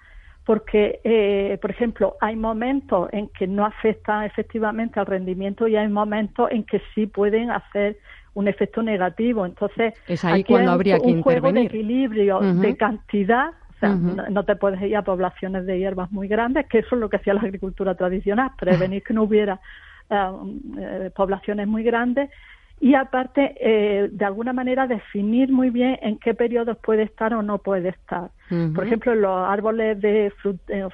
porque, 0.45 0.99
eh, 1.03 1.57
por 1.61 1.71
ejemplo, 1.71 2.17
hay 2.19 2.35
momentos 2.35 3.09
en 3.11 3.29
que 3.29 3.47
no 3.47 3.65
afecta 3.65 4.25
efectivamente 4.25 4.99
al 4.99 5.05
rendimiento 5.05 5.67
y 5.67 5.75
hay 5.75 5.87
momentos 5.87 6.49
en 6.51 6.63
que 6.63 6.81
sí 6.93 7.05
pueden 7.05 7.51
hacer 7.51 7.97
un 8.33 8.47
efecto 8.47 8.81
negativo. 8.81 9.45
Entonces, 9.45 9.93
es 10.07 10.25
ahí 10.25 10.43
cuando 10.43 10.71
habría 10.71 10.95
un, 10.95 11.01
que 11.01 11.07
un 11.13 11.21
juego 11.21 11.51
de 11.51 11.61
equilibrio 11.63 12.39
de 12.39 12.75
cantidad 12.75 13.51
no, 13.81 14.43
te 14.43 14.55
puedes 14.55 14.81
ir 14.81 14.95
a 14.95 15.01
poblaciones 15.01 15.65
de 15.65 15.79
hierbas 15.79 16.11
muy 16.11 16.27
grandes, 16.27 16.67
que 16.67 16.79
eso 16.79 16.95
es 16.95 17.01
lo 17.01 17.09
que 17.09 17.17
hacía 17.17 17.33
la 17.33 17.41
agricultura 17.41 17.95
tradicional, 17.95 18.51
prevenir 18.59 19.03
que 19.03 19.13
no 19.13 19.23
hubiera 19.23 19.59
eh, 20.09 20.31
eh, 20.77 21.11
poblaciones 21.15 21.67
muy 21.67 21.83
grandes. 21.83 22.29
Y 22.79 22.95
aparte, 22.95 23.55
eh, 23.59 24.09
de 24.11 24.25
alguna 24.25 24.53
manera, 24.53 24.87
definir 24.87 25.51
muy 25.51 25.69
bien 25.69 25.99
en 26.01 26.17
qué 26.17 26.33
periodos 26.33 26.77
puede 26.77 27.03
estar 27.03 27.33
o 27.33 27.43
no 27.43 27.59
puede 27.59 27.89
estar. 27.89 28.31
Por 28.75 28.85
ejemplo, 28.85 29.15
los 29.15 29.47
árboles 29.47 30.01
de 30.01 30.33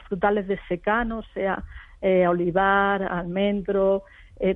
frutales 0.08 0.48
de 0.48 0.60
secano, 0.68 1.24
sea 1.34 1.64
olivar, 2.28 3.02
almendro, 3.02 4.04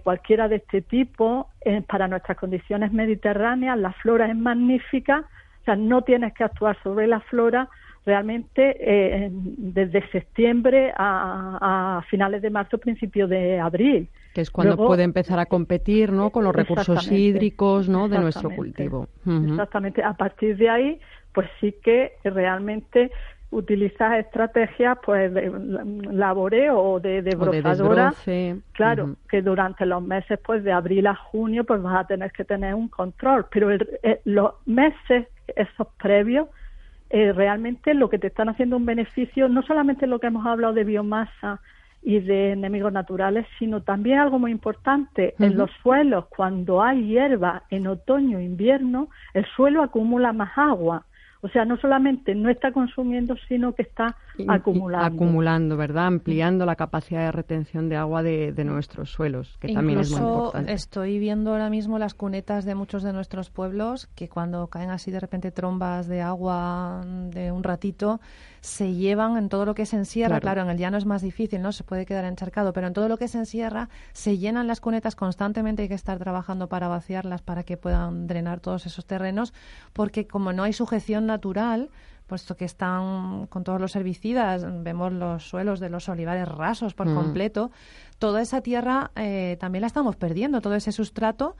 cualquiera 0.03 0.47
de 0.47 0.57
este 0.57 0.81
tipo, 0.81 1.47
para 1.87 2.07
nuestras 2.07 2.37
condiciones 2.37 2.91
mediterráneas, 2.91 3.79
la 3.79 3.93
flora 3.93 4.27
es 4.27 4.35
magnífica, 4.35 5.23
o 5.61 5.63
sea, 5.63 5.75
no 5.75 6.03
tienes 6.03 6.33
que 6.33 6.43
actuar 6.43 6.77
sobre 6.83 7.07
la 7.07 7.21
flora, 7.21 7.69
realmente 8.05 8.75
eh, 8.79 9.29
desde 9.31 10.07
septiembre 10.09 10.93
a, 10.97 12.03
finales 12.09 12.41
de 12.41 12.49
marzo, 12.49 12.77
principio 12.77 13.27
de 13.27 13.59
abril. 13.59 14.09
Que 14.33 14.41
es 14.41 14.49
cuando 14.49 14.77
puede 14.77 15.03
empezar 15.03 15.39
a 15.39 15.45
competir 15.45 16.11
¿no? 16.11 16.29
con 16.29 16.43
los 16.43 16.55
recursos 16.55 17.11
hídricos 17.11 17.89
¿no? 17.89 18.07
de 18.09 18.19
nuestro 18.19 18.49
cultivo. 18.49 19.07
Exactamente. 19.25 20.03
A 20.03 20.13
partir 20.13 20.57
de 20.57 20.69
ahí, 20.69 20.99
pues 21.33 21.47
sí 21.59 21.75
que 21.83 22.13
realmente 22.23 23.11
utilizas 23.51 24.19
estrategias 24.19 24.97
pues 25.03 25.33
de 25.33 25.51
laboreo 26.11 26.79
o 26.79 26.99
de, 27.01 27.21
de 27.21 27.35
brozadora, 27.35 28.13
claro, 28.71 29.15
que 29.29 29.41
durante 29.41 29.85
los 29.85 30.01
meses 30.01 30.39
pues 30.43 30.63
de 30.63 30.71
abril 30.71 31.05
a 31.07 31.15
junio 31.15 31.65
pues 31.65 31.81
vas 31.81 32.05
a 32.05 32.07
tener 32.07 32.31
que 32.31 32.45
tener 32.45 32.73
un 32.73 32.87
control, 32.87 33.45
pero 33.51 33.69
eh, 33.71 34.21
los 34.23 34.53
meses 34.65 35.27
esos 35.55 35.87
previos 36.01 36.47
eh, 37.13 37.33
realmente 37.33 37.93
lo 37.93 38.09
que 38.09 38.17
te 38.17 38.27
están 38.27 38.47
haciendo 38.47 38.77
un 38.77 38.85
beneficio, 38.85 39.49
no 39.49 39.63
solamente 39.63 40.07
lo 40.07 40.19
que 40.19 40.27
hemos 40.27 40.45
hablado 40.45 40.73
de 40.73 40.85
biomasa 40.85 41.59
y 42.01 42.19
de 42.19 42.53
enemigos 42.53 42.93
naturales, 42.93 43.45
sino 43.59 43.81
también 43.81 44.19
algo 44.19 44.39
muy 44.39 44.51
importante, 44.51 45.35
en 45.37 45.57
los 45.57 45.69
suelos, 45.83 46.27
cuando 46.29 46.81
hay 46.81 47.05
hierba 47.07 47.63
en 47.69 47.87
otoño 47.87 48.39
e 48.39 48.43
invierno, 48.43 49.09
el 49.33 49.45
suelo 49.55 49.83
acumula 49.83 50.31
más 50.31 50.57
agua. 50.57 51.05
O 51.43 51.49
sea, 51.49 51.65
no 51.65 51.75
solamente 51.77 52.35
no 52.35 52.51
está 52.51 52.71
consumiendo, 52.71 53.35
sino 53.47 53.73
que 53.73 53.81
está 53.81 54.15
acumulando. 54.47 55.05
Acumulando, 55.07 55.75
¿verdad? 55.75 56.05
Ampliando 56.05 56.67
la 56.67 56.75
capacidad 56.75 57.21
de 57.21 57.31
retención 57.31 57.89
de 57.89 57.95
agua 57.95 58.21
de, 58.21 58.53
nuestros 58.63 59.09
suelos, 59.09 59.57
que 59.59 59.73
también 59.73 59.99
es 59.99 60.11
muy 60.11 60.21
importante. 60.21 60.71
Estoy 60.73 61.17
viendo 61.17 61.51
ahora 61.51 61.71
mismo 61.71 61.97
las 61.97 62.13
cunetas 62.13 62.63
de 62.63 62.75
muchos 62.75 63.01
de 63.01 63.11
nuestros 63.11 63.49
pueblos 63.49 64.07
que 64.15 64.29
cuando 64.29 64.67
caen 64.67 64.91
así 64.91 65.09
de 65.09 65.19
repente 65.19 65.51
trombas 65.51 66.07
de 66.07 66.21
agua 66.21 67.01
de 67.31 67.51
un 67.51 67.63
ratito, 67.63 68.19
se 68.61 68.93
llevan 68.93 69.37
en 69.37 69.49
todo 69.49 69.65
lo 69.65 69.73
que 69.73 69.85
se 69.85 69.97
encierra. 69.97 70.39
Claro. 70.39 70.61
en 70.61 70.69
el 70.69 70.77
llano 70.77 70.97
es 70.97 71.05
más 71.05 71.21
difícil, 71.21 71.61
¿no? 71.61 71.71
Se 71.71 71.83
puede 71.83 72.05
quedar 72.05 72.25
encharcado, 72.25 72.73
pero 72.73 72.87
en 72.87 72.93
todo 72.93 73.09
lo 73.09 73.17
que 73.17 73.27
se 73.27 73.39
encierra 73.39 73.89
se 74.13 74.37
llenan 74.37 74.67
las 74.67 74.79
cunetas 74.79 75.15
constantemente. 75.15 75.81
Hay 75.83 75.89
que 75.89 75.95
estar 75.95 76.19
trabajando 76.19 76.69
para 76.69 76.87
vaciarlas 76.87 77.41
para 77.41 77.63
que 77.63 77.75
puedan 77.75 78.27
drenar 78.27 78.59
todos 78.59 78.85
esos 78.85 79.05
terrenos, 79.05 79.53
porque 79.93 80.27
como 80.27 80.53
no 80.53 80.63
hay 80.63 80.73
sujeción 80.73 81.25
natural, 81.25 81.89
puesto 82.27 82.55
que 82.55 82.65
están 82.65 83.47
con 83.47 83.63
todos 83.63 83.81
los 83.81 83.95
herbicidas, 83.95 84.65
vemos 84.83 85.11
los 85.11 85.49
suelos 85.49 85.79
de 85.79 85.89
los 85.89 86.07
olivares 86.07 86.47
rasos 86.47 86.93
por 86.93 87.09
mm. 87.09 87.15
completo, 87.15 87.71
toda 88.19 88.41
esa 88.41 88.61
tierra 88.61 89.11
eh, 89.15 89.57
también 89.59 89.81
la 89.81 89.87
estamos 89.87 90.15
perdiendo, 90.15 90.61
todo 90.61 90.75
ese 90.75 90.91
sustrato 90.91 91.57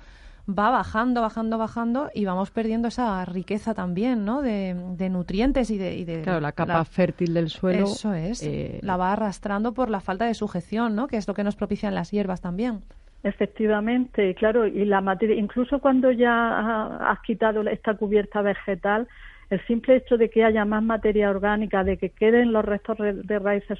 va 0.47 0.69
bajando, 0.69 1.21
bajando, 1.21 1.57
bajando 1.57 2.09
y 2.13 2.25
vamos 2.25 2.51
perdiendo 2.51 2.87
esa 2.87 3.23
riqueza 3.25 3.73
también, 3.73 4.25
¿no? 4.25 4.41
De, 4.41 4.73
nutrientes 5.09 5.69
y 5.69 5.77
de, 5.77 6.21
Claro, 6.23 6.39
la 6.39 6.51
capa 6.51 6.83
fértil 6.85 7.33
del 7.33 7.49
suelo. 7.49 7.85
Eso 7.85 8.13
es. 8.13 8.43
Eh, 8.43 8.79
la 8.81 8.97
va 8.97 9.13
arrastrando 9.13 9.73
por 9.73 9.89
la 9.89 9.99
falta 9.99 10.25
de 10.25 10.33
sujeción, 10.33 10.95
¿no? 10.95 11.07
Que 11.07 11.17
es 11.17 11.27
lo 11.27 11.33
que 11.33 11.43
nos 11.43 11.55
propician 11.55 11.95
las 11.95 12.11
hierbas 12.11 12.41
también. 12.41 12.81
Efectivamente, 13.23 14.33
claro, 14.33 14.65
y 14.65 14.83
la 14.85 14.99
materia, 14.99 15.35
incluso 15.35 15.79
cuando 15.79 16.11
ya 16.11 17.11
has 17.11 17.19
quitado 17.21 17.61
esta 17.61 17.93
cubierta 17.93 18.41
vegetal, 18.41 19.07
el 19.51 19.63
simple 19.67 19.97
hecho 19.97 20.17
de 20.17 20.29
que 20.29 20.43
haya 20.43 20.65
más 20.65 20.81
materia 20.81 21.29
orgánica, 21.29 21.83
de 21.83 21.97
que 21.97 22.09
queden 22.09 22.51
los 22.51 22.65
restos 22.65 22.97
de 22.99 23.39
raíces 23.39 23.77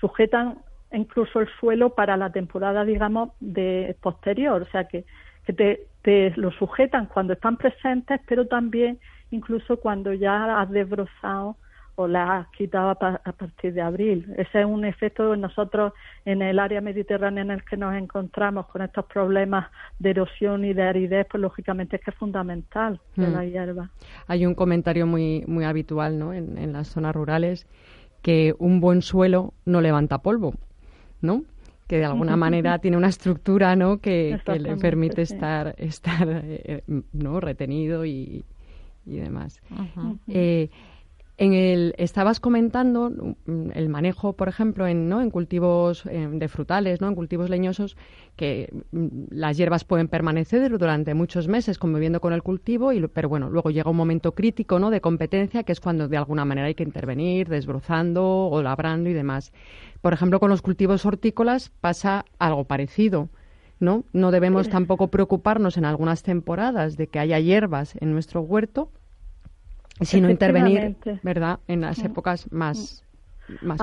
sujetan 0.00 0.58
incluso 0.92 1.40
el 1.40 1.48
suelo 1.58 1.90
para 1.94 2.16
la 2.16 2.30
temporada, 2.30 2.84
digamos, 2.84 3.30
de 3.40 3.96
posterior, 4.00 4.62
o 4.62 4.66
sea 4.70 4.84
que, 4.84 5.04
que 5.46 5.52
te, 5.52 5.86
te 6.02 6.32
lo 6.36 6.50
sujetan 6.52 7.06
cuando 7.06 7.32
están 7.34 7.56
presentes, 7.56 8.20
pero 8.26 8.46
también 8.46 8.98
incluso 9.30 9.78
cuando 9.78 10.12
ya 10.12 10.60
has 10.60 10.70
desbrozado 10.70 11.56
o 11.96 12.08
la 12.08 12.38
has 12.38 12.48
quitado 12.48 12.90
a, 12.90 13.32
partir 13.32 13.74
de 13.74 13.82
abril. 13.82 14.32
Ese 14.38 14.60
es 14.60 14.66
un 14.66 14.84
efecto 14.86 15.36
nosotros 15.36 15.92
en 16.24 16.40
el 16.40 16.58
área 16.58 16.80
mediterránea 16.80 17.42
en 17.42 17.50
el 17.50 17.62
que 17.62 17.76
nos 17.76 17.94
encontramos 17.94 18.66
con 18.68 18.80
estos 18.80 19.04
problemas 19.04 19.70
de 19.98 20.10
erosión 20.10 20.64
y 20.64 20.72
de 20.72 20.82
aridez, 20.82 21.26
pues 21.30 21.42
lógicamente 21.42 21.96
es 21.96 22.02
que 22.02 22.10
es 22.10 22.16
fundamental 22.16 22.98
de 23.16 23.28
la 23.28 23.44
hierba. 23.44 23.90
Hay 24.28 24.46
un 24.46 24.54
comentario 24.54 25.06
muy, 25.06 25.44
muy 25.46 25.64
habitual 25.64 26.18
¿no? 26.18 26.32
en, 26.32 26.56
en 26.56 26.72
las 26.72 26.88
zonas 26.88 27.14
rurales 27.14 27.66
que 28.22 28.54
un 28.58 28.80
buen 28.80 29.02
suelo 29.02 29.52
no 29.66 29.80
levanta 29.82 30.18
polvo, 30.18 30.54
¿no? 31.20 31.42
Que 31.90 31.98
de 31.98 32.04
alguna 32.04 32.36
manera 32.46 32.78
tiene 32.78 32.96
una 32.96 33.08
estructura 33.08 33.74
¿no? 33.74 33.98
que, 33.98 34.38
le 34.46 34.76
permite 34.76 35.22
estar, 35.22 35.74
estar 35.76 36.28
eh, 36.44 36.84
¿no? 37.12 37.40
retenido 37.40 38.06
y, 38.06 38.44
y 39.04 39.16
demás. 39.16 39.60
En 41.40 41.54
el, 41.54 41.94
estabas 41.96 42.38
comentando 42.38 43.08
mm, 43.08 43.70
el 43.72 43.88
manejo, 43.88 44.34
por 44.34 44.48
ejemplo, 44.48 44.86
en, 44.86 45.08
¿no? 45.08 45.22
en 45.22 45.30
cultivos 45.30 46.04
de 46.04 46.48
frutales, 46.48 47.00
¿no? 47.00 47.08
en 47.08 47.14
cultivos 47.14 47.48
leñosos, 47.48 47.96
que 48.36 48.70
mm, 48.92 49.06
las 49.30 49.56
hierbas 49.56 49.84
pueden 49.84 50.08
permanecer 50.08 50.76
durante 50.76 51.14
muchos 51.14 51.48
meses 51.48 51.78
conviviendo 51.78 52.20
con 52.20 52.34
el 52.34 52.42
cultivo, 52.42 52.92
y, 52.92 53.00
pero 53.08 53.30
bueno, 53.30 53.48
luego 53.48 53.70
llega 53.70 53.90
un 53.90 53.96
momento 53.96 54.34
crítico 54.34 54.78
¿no? 54.78 54.90
de 54.90 55.00
competencia, 55.00 55.62
que 55.62 55.72
es 55.72 55.80
cuando 55.80 56.08
de 56.08 56.18
alguna 56.18 56.44
manera 56.44 56.66
hay 56.66 56.74
que 56.74 56.84
intervenir, 56.84 57.48
desbrozando 57.48 58.48
o 58.48 58.62
labrando 58.62 59.08
y 59.08 59.14
demás. 59.14 59.54
Por 60.02 60.12
ejemplo, 60.12 60.40
con 60.40 60.50
los 60.50 60.60
cultivos 60.60 61.06
hortícolas 61.06 61.70
pasa 61.80 62.26
algo 62.38 62.64
parecido. 62.64 63.30
¿no? 63.78 64.04
No 64.12 64.30
debemos 64.30 64.68
tampoco 64.68 65.08
preocuparnos 65.08 65.78
en 65.78 65.86
algunas 65.86 66.22
temporadas 66.22 66.98
de 66.98 67.06
que 67.06 67.18
haya 67.18 67.38
hierbas 67.38 67.96
en 67.98 68.12
nuestro 68.12 68.42
huerto 68.42 68.90
sino 70.00 70.30
intervenir, 70.30 70.96
¿verdad?, 71.22 71.60
en 71.68 71.82
las 71.82 72.02
épocas 72.04 72.50
más, 72.52 73.04
más 73.62 73.80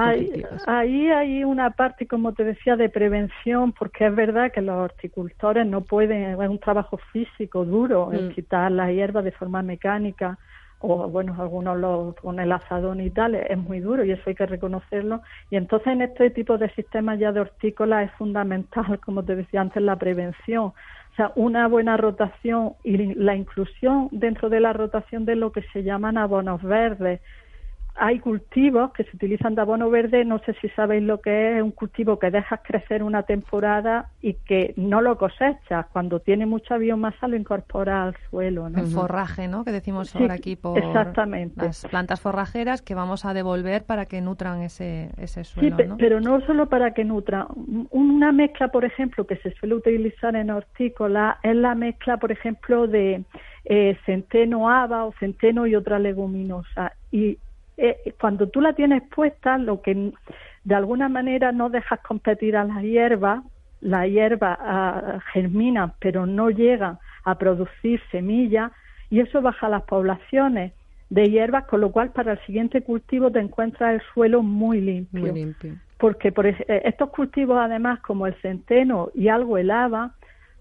Ahí 0.68 1.08
hay 1.10 1.44
una 1.44 1.72
parte, 1.72 2.08
como 2.08 2.34
te 2.34 2.44
decía, 2.44 2.76
de 2.76 2.90
prevención, 2.90 3.74
porque 3.74 4.08
es 4.08 4.16
verdad 4.16 4.52
que 4.52 4.62
los 4.62 4.76
horticultores 4.76 5.66
no 5.66 5.82
pueden, 5.82 6.42
es 6.42 6.50
un 6.50 6.60
trabajo 6.60 6.98
físico 7.12 7.66
duro, 7.66 8.12
el 8.12 8.30
mm. 8.30 8.32
quitar 8.34 8.72
la 8.72 8.92
hierba 8.92 9.22
de 9.22 9.32
forma 9.32 9.62
mecánica, 9.62 10.38
o 10.80 11.10
bueno, 11.10 11.36
algunos 11.40 11.78
lo, 11.78 12.16
con 12.22 12.40
el 12.40 12.52
azadón 12.52 13.02
y 13.02 13.10
tal, 13.10 13.36
es 13.36 13.58
muy 13.58 13.80
duro 13.80 14.06
y 14.06 14.12
eso 14.12 14.22
hay 14.28 14.36
que 14.36 14.46
reconocerlo. 14.46 15.22
Y 15.50 15.56
entonces 15.56 15.88
en 15.88 16.04
este 16.04 16.30
tipo 16.30 16.58
de 16.58 16.70
sistemas 16.72 17.20
ya 17.20 17.32
de 17.32 17.40
hortícola 17.40 18.04
es 18.04 18.12
fundamental, 18.14 19.00
como 19.06 19.24
te 19.24 19.36
decía 19.36 19.62
antes, 19.62 19.82
la 19.82 19.96
prevención 19.96 20.74
sea, 21.18 21.32
una 21.36 21.68
buena 21.68 21.98
rotación 21.98 22.74
y 22.84 23.16
la 23.16 23.36
inclusión 23.36 24.08
dentro 24.12 24.50
de 24.50 24.60
la 24.60 24.72
rotación 24.72 25.26
de 25.26 25.36
lo 25.36 25.52
que 25.52 25.64
se 25.74 25.84
llaman 25.84 26.18
abonos 26.18 26.62
verdes, 26.62 27.22
hay 28.00 28.20
cultivos 28.20 28.92
que 28.94 29.04
se 29.04 29.16
utilizan 29.16 29.56
de 29.56 29.62
abono 29.62 29.90
verde, 29.90 30.24
no 30.24 30.40
sé 30.40 30.54
si 30.62 30.70
sabéis 30.70 31.04
lo 31.04 31.20
que 31.20 31.58
es, 31.58 31.64
un 31.64 31.72
cultivo 31.72 32.20
que 32.20 32.30
dejas 32.30 32.60
crecer 32.64 33.02
una 33.02 33.24
temporada 33.24 34.10
y 34.22 34.36
que 34.36 34.74
no 34.78 35.02
lo 35.02 35.18
cosechas, 35.18 35.88
cuando 35.92 36.20
tiene 36.20 36.46
mucha 36.46 36.78
biomasa 36.78 37.28
lo 37.28 37.36
incorpora 37.36 38.04
al 38.04 38.16
suelo. 38.30 38.70
¿no? 38.70 38.80
El 38.80 38.88
forraje, 38.88 39.48
¿no? 39.48 39.66
Que 39.66 39.72
decimos 39.72 40.16
ahora 40.16 40.36
aquí 40.36 40.56
por 40.56 40.78
exactamente. 40.78 41.66
las 41.66 41.86
plantas 41.88 42.22
forrajeras 42.22 42.82
que 42.82 42.94
vamos 42.94 43.26
a 43.26 43.34
devolver 43.34 43.84
para 43.84 44.06
que 44.06 44.22
nutran 44.22 44.62
ese, 44.62 45.10
ese 45.18 45.44
suelo. 45.44 45.76
Sí, 45.76 45.84
pero 45.98 46.22
no 46.22 46.42
solo 46.42 46.70
para 46.70 46.94
que 46.94 47.04
nutran. 47.04 47.48
Una 47.90 48.32
mezcla, 48.32 48.68
por 48.68 48.86
ejemplo, 48.86 49.26
que 49.26 49.38
se 49.38 49.52
suele 49.56 49.76
utilizar 49.76 50.36
en 50.36 50.52
hortícola 50.52 51.40
es 51.42 51.56
la 51.56 51.74
mezcla, 51.74 52.18
por 52.18 52.32
ejemplo, 52.32 52.88
de 52.88 53.24
eh, 53.66 53.98
centeno 54.06 54.70
haba 54.70 55.06
o 55.06 55.14
centeno 55.20 55.66
y 55.66 55.76
otra 55.76 56.00
leguminosa. 56.00 56.94
Y 57.12 57.40
eh, 57.78 58.14
cuando 58.20 58.50
tú 58.50 58.60
la 58.60 58.74
tienes 58.74 59.04
puesta, 59.04 59.58
lo 59.58 59.82
que 59.82 60.12
de 60.64 60.76
alguna 60.76 61.10
manera 61.10 61.52
no 61.52 61.70
dejas 61.70 62.00
competir 62.02 62.58
a 62.58 62.64
la 62.64 62.82
hierba, 62.82 63.44
la 63.82 64.08
hierba 64.08 64.58
ah, 64.60 65.20
germina 65.32 65.94
pero 66.00 66.26
no 66.26 66.50
llega 66.50 67.00
a 67.24 67.38
producir 67.38 68.02
semillas 68.12 68.72
y 69.10 69.20
eso 69.20 69.42
baja 69.42 69.70
las 69.70 69.84
poblaciones 69.84 70.74
de 71.10 71.30
hierbas, 71.30 71.66
con 71.66 71.82
lo 71.82 71.92
cual 71.92 72.12
para 72.12 72.34
el 72.34 72.40
siguiente 72.46 72.82
cultivo 72.82 73.32
te 73.32 73.40
encuentras 73.40 73.94
el 73.94 74.02
suelo 74.14 74.42
muy 74.42 74.82
limpio. 74.82 75.34
Porque 75.98 76.32
por 76.32 76.48
eh, 76.48 76.58
estos 76.84 77.10
cultivos, 77.12 77.58
además, 77.60 78.00
como 78.02 78.28
el 78.28 78.34
centeno 78.42 79.10
y 79.16 79.30
algo 79.30 79.58
el 79.58 79.72
haba, 79.72 80.16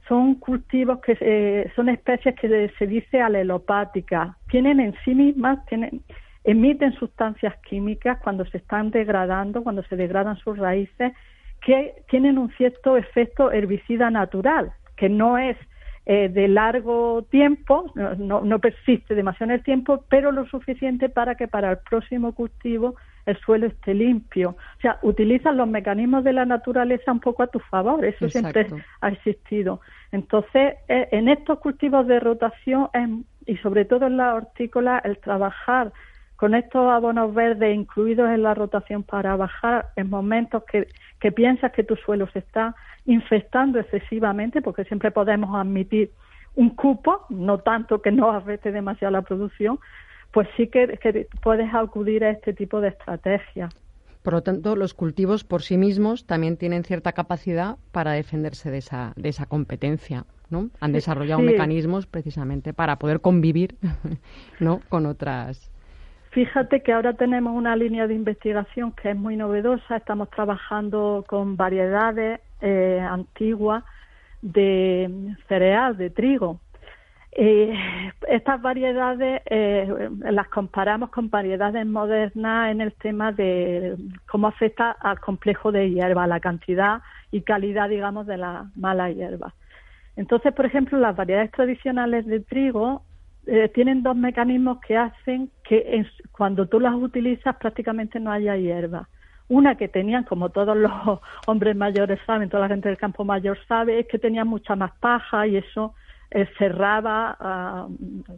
son 0.08 0.36
cultivos 0.36 1.00
que 1.00 1.16
eh, 1.20 1.72
son 1.74 1.88
especies 1.88 2.36
que 2.36 2.70
se 2.78 2.86
dice 2.86 3.20
alelopáticas. 3.20 4.36
Tienen 4.48 4.78
en 4.78 4.94
sí 5.04 5.14
mismas, 5.14 5.64
tienen, 5.66 6.02
emiten 6.46 6.92
sustancias 6.94 7.54
químicas 7.68 8.18
cuando 8.22 8.46
se 8.46 8.58
están 8.58 8.90
degradando, 8.92 9.64
cuando 9.64 9.82
se 9.82 9.96
degradan 9.96 10.36
sus 10.36 10.56
raíces, 10.56 11.12
que 11.60 11.94
tienen 12.08 12.38
un 12.38 12.50
cierto 12.52 12.96
efecto 12.96 13.50
herbicida 13.50 14.10
natural, 14.10 14.72
que 14.96 15.08
no 15.08 15.38
es 15.38 15.56
eh, 16.06 16.28
de 16.28 16.46
largo 16.46 17.26
tiempo, 17.30 17.90
no, 17.96 18.42
no, 18.42 18.58
persiste 18.60 19.16
demasiado 19.16 19.50
en 19.50 19.58
el 19.58 19.64
tiempo, 19.64 20.04
pero 20.08 20.30
lo 20.30 20.46
suficiente 20.46 21.08
para 21.08 21.34
que 21.34 21.48
para 21.48 21.72
el 21.72 21.78
próximo 21.78 22.32
cultivo 22.32 22.94
el 23.26 23.36
suelo 23.38 23.66
esté 23.66 23.92
limpio. 23.92 24.50
O 24.50 24.80
sea, 24.80 25.00
utilizan 25.02 25.56
los 25.56 25.66
mecanismos 25.66 26.22
de 26.22 26.32
la 26.32 26.44
naturaleza 26.44 27.10
un 27.10 27.18
poco 27.18 27.42
a 27.42 27.48
tu 27.48 27.58
favor, 27.58 28.04
eso 28.04 28.28
siempre 28.28 28.68
ha 29.00 29.08
existido. 29.08 29.80
Entonces, 30.12 30.74
eh, 30.86 31.08
en 31.10 31.28
estos 31.28 31.58
cultivos 31.58 32.06
de 32.06 32.20
rotación 32.20 32.88
y 33.44 33.56
sobre 33.56 33.84
todo 33.84 34.06
en 34.06 34.16
la 34.16 34.36
hortícola, 34.36 35.00
el 35.04 35.18
trabajar 35.18 35.92
con 36.36 36.54
estos 36.54 36.90
abonos 36.90 37.34
verdes 37.34 37.74
incluidos 37.74 38.28
en 38.30 38.42
la 38.42 38.54
rotación 38.54 39.02
para 39.02 39.36
bajar 39.36 39.88
en 39.96 40.10
momentos 40.10 40.62
que, 40.70 40.88
que 41.20 41.32
piensas 41.32 41.72
que 41.72 41.82
tu 41.82 41.96
suelo 41.96 42.28
se 42.28 42.40
está 42.40 42.74
infectando 43.06 43.78
excesivamente, 43.78 44.60
porque 44.60 44.84
siempre 44.84 45.10
podemos 45.10 45.54
admitir 45.54 46.10
un 46.56 46.70
cupo, 46.70 47.26
no 47.28 47.58
tanto 47.58 48.02
que 48.02 48.10
no 48.10 48.30
afecte 48.30 48.72
demasiado 48.72 49.12
la 49.12 49.22
producción, 49.22 49.78
pues 50.32 50.48
sí 50.56 50.66
que, 50.68 51.28
puedes 51.42 51.72
acudir 51.72 52.24
a 52.24 52.30
este 52.30 52.52
tipo 52.52 52.80
de 52.80 52.88
estrategias. 52.88 53.74
Por 54.22 54.32
lo 54.32 54.42
tanto, 54.42 54.74
los 54.74 54.92
cultivos 54.92 55.44
por 55.44 55.62
sí 55.62 55.76
mismos 55.76 56.26
también 56.26 56.56
tienen 56.56 56.82
cierta 56.82 57.12
capacidad 57.12 57.76
para 57.92 58.12
defenderse 58.12 58.70
de 58.70 58.78
esa, 58.78 59.12
de 59.16 59.28
esa 59.28 59.46
competencia, 59.46 60.26
¿no? 60.50 60.68
Han 60.80 60.92
desarrollado 60.92 61.40
mecanismos 61.42 62.06
precisamente 62.06 62.72
para 62.72 62.98
poder 62.98 63.20
convivir, 63.20 63.76
¿no? 64.60 64.80
Con 64.88 65.06
otras 65.06 65.70
Fíjate 66.36 66.82
que 66.82 66.92
ahora 66.92 67.14
tenemos 67.14 67.54
una 67.54 67.74
línea 67.76 68.06
de 68.06 68.12
investigación 68.12 68.92
que 68.92 69.12
es 69.12 69.16
muy 69.16 69.38
novedosa. 69.38 69.96
Estamos 69.96 70.28
trabajando 70.28 71.24
con 71.26 71.56
variedades 71.56 72.40
eh, 72.60 73.00
antiguas 73.00 73.82
de 74.42 75.34
cereal, 75.48 75.96
de 75.96 76.10
trigo. 76.10 76.60
Eh, 77.32 77.74
estas 78.28 78.60
variedades 78.60 79.40
eh, 79.46 80.10
las 80.30 80.48
comparamos 80.48 81.08
con 81.08 81.30
variedades 81.30 81.86
modernas 81.86 82.70
en 82.70 82.82
el 82.82 82.92
tema 82.92 83.32
de 83.32 83.96
cómo 84.30 84.48
afecta 84.48 84.90
al 84.90 85.18
complejo 85.20 85.72
de 85.72 85.90
hierba, 85.90 86.26
la 86.26 86.40
cantidad 86.40 87.00
y 87.30 87.40
calidad, 87.40 87.88
digamos, 87.88 88.26
de 88.26 88.36
la 88.36 88.66
mala 88.76 89.10
hierba. 89.10 89.54
Entonces, 90.16 90.52
por 90.52 90.66
ejemplo, 90.66 90.98
las 90.98 91.16
variedades 91.16 91.50
tradicionales 91.52 92.26
de 92.26 92.40
trigo 92.40 93.05
eh, 93.46 93.68
tienen 93.68 94.02
dos 94.02 94.16
mecanismos 94.16 94.78
que 94.80 94.96
hacen 94.96 95.50
que 95.62 96.04
cuando 96.32 96.66
tú 96.66 96.80
las 96.80 96.94
utilizas 96.94 97.56
prácticamente 97.56 98.18
no 98.18 98.32
haya 98.32 98.56
hierba. 98.56 99.08
Una 99.48 99.76
que 99.76 99.86
tenían, 99.86 100.24
como 100.24 100.48
todos 100.48 100.76
los 100.76 100.90
hombres 101.46 101.76
mayores 101.76 102.18
saben, 102.26 102.48
toda 102.48 102.64
la 102.64 102.74
gente 102.74 102.88
del 102.88 102.98
campo 102.98 103.24
mayor 103.24 103.58
sabe, 103.68 104.00
es 104.00 104.06
que 104.08 104.18
tenían 104.18 104.48
mucha 104.48 104.74
más 104.74 104.92
paja 104.98 105.46
y 105.46 105.56
eso 105.56 105.94
eh, 106.30 106.48
cerraba, 106.58 107.36
ah, 107.38 107.88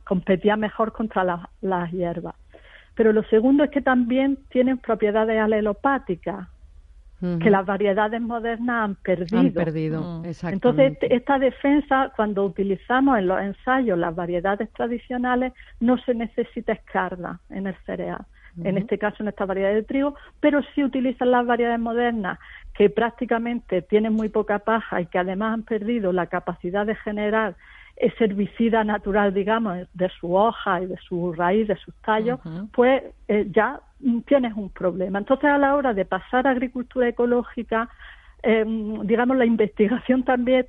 competía 0.04 0.56
mejor 0.56 0.92
contra 0.92 1.48
las 1.62 1.90
hierbas. 1.90 2.34
Pero 2.94 3.12
lo 3.12 3.22
segundo 3.24 3.64
es 3.64 3.70
que 3.70 3.80
también 3.80 4.38
tienen 4.50 4.76
propiedades 4.76 5.40
alelopáticas, 5.40 6.48
que 7.20 7.50
las 7.50 7.66
variedades 7.66 8.20
modernas 8.20 8.84
han 8.84 8.94
perdido. 8.94 9.40
Han 9.40 9.52
perdido, 9.52 10.20
mm. 10.20 10.24
Entonces, 10.48 10.98
esta 11.00 11.38
defensa, 11.38 12.12
cuando 12.14 12.44
utilizamos 12.44 13.18
en 13.18 13.26
los 13.26 13.40
ensayos 13.40 13.98
las 13.98 14.14
variedades 14.14 14.70
tradicionales, 14.72 15.52
no 15.80 15.98
se 15.98 16.14
necesita 16.14 16.72
escarda 16.72 17.40
en 17.50 17.66
el 17.66 17.74
cereal. 17.86 18.24
En 18.64 18.76
este 18.76 18.98
caso, 18.98 19.22
en 19.22 19.28
esta 19.28 19.46
variedad 19.46 19.72
de 19.72 19.84
trigo, 19.84 20.16
pero 20.40 20.60
sí 20.74 20.82
utilizan 20.82 21.30
las 21.30 21.46
variedades 21.46 21.78
modernas 21.78 22.40
que 22.74 22.90
prácticamente 22.90 23.82
tienen 23.82 24.14
muy 24.14 24.30
poca 24.30 24.60
paja 24.60 25.00
y 25.00 25.06
que 25.06 25.18
además 25.18 25.54
han 25.54 25.62
perdido 25.62 26.12
la 26.12 26.26
capacidad 26.26 26.84
de 26.84 26.96
generar 26.96 27.54
herbicida 27.98 28.84
natural, 28.84 29.34
digamos, 29.34 29.86
de 29.92 30.08
su 30.20 30.34
hoja 30.34 30.82
y 30.82 30.86
de 30.86 30.96
su 30.98 31.32
raíz, 31.32 31.68
de 31.68 31.76
sus 31.76 31.94
tallos, 31.96 32.40
pues 32.72 33.02
eh, 33.26 33.46
ya 33.50 33.80
tienes 34.26 34.54
un 34.54 34.70
problema. 34.70 35.18
Entonces, 35.18 35.50
a 35.50 35.58
la 35.58 35.74
hora 35.74 35.92
de 35.94 36.04
pasar 36.04 36.46
a 36.46 36.50
agricultura 36.50 37.08
ecológica, 37.08 37.88
em, 38.42 39.04
digamos, 39.06 39.36
la 39.36 39.46
investigación 39.46 40.22
también 40.22 40.66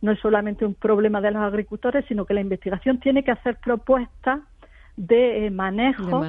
no 0.00 0.12
es 0.12 0.18
solamente 0.20 0.64
un 0.64 0.74
problema 0.74 1.20
de 1.20 1.32
los 1.32 1.42
agricultores, 1.42 2.04
sino 2.08 2.24
que 2.24 2.34
la 2.34 2.40
investigación 2.40 2.98
tiene 2.98 3.22
que 3.22 3.32
hacer 3.32 3.56
propuestas 3.56 4.40
de 4.96 5.50
manejo, 5.50 6.22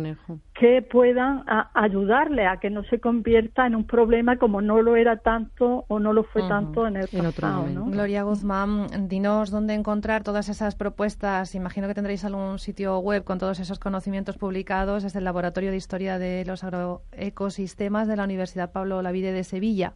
que 0.55 0.81
puedan 0.81 1.43
ayudarle 1.73 2.47
a 2.47 2.57
que 2.57 2.71
no 2.71 2.83
se 2.85 2.99
convierta 2.99 3.67
en 3.67 3.75
un 3.75 3.85
problema 3.85 4.37
como 4.37 4.61
no 4.61 4.81
lo 4.81 4.95
era 4.95 5.17
tanto 5.17 5.85
o 5.87 5.99
no 5.99 6.13
lo 6.13 6.23
fue 6.23 6.41
tanto 6.47 6.87
en 6.87 6.97
el 6.97 7.07
pasado. 7.07 7.85
Gloria 7.85 8.23
Guzmán, 8.23 8.87
dinos 9.07 9.51
dónde 9.51 9.75
encontrar 9.75 10.23
todas 10.23 10.49
esas 10.49 10.75
propuestas. 10.75 11.53
Imagino 11.53 11.87
que 11.87 11.93
tendréis 11.93 12.25
algún 12.25 12.57
sitio 12.57 12.97
web 12.99 13.23
con 13.23 13.37
todos 13.37 13.59
esos 13.59 13.77
conocimientos 13.77 14.37
publicados 14.37 15.03
desde 15.03 15.19
el 15.19 15.25
Laboratorio 15.25 15.69
de 15.69 15.77
Historia 15.77 16.17
de 16.17 16.43
los 16.45 16.63
Agroecosistemas 16.63 18.07
de 18.07 18.15
la 18.15 18.23
Universidad 18.23 18.71
Pablo 18.71 18.97
Olavide 18.97 19.31
de 19.31 19.43
Sevilla. 19.43 19.93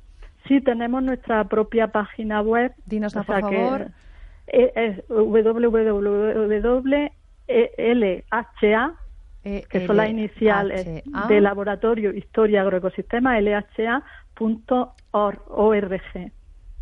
Sí, 0.48 0.62
tenemos 0.62 1.02
nuestra 1.02 1.44
propia 1.46 1.88
página 1.88 2.42
web. 2.42 2.74
Dinos, 2.86 3.14
por 3.14 3.26
favor. 3.26 3.88
es 4.48 5.04
www 5.10 7.10
LHA, 7.50 8.94
e 9.44 9.66
que 9.70 9.88
son 9.88 9.98
las 9.98 10.10
iniciales 10.10 11.04
de 11.28 11.42
Laboratorio 11.42 12.14
Historia 12.14 12.62
Agroecosistema, 12.62 13.40
lha.org. 13.40 14.02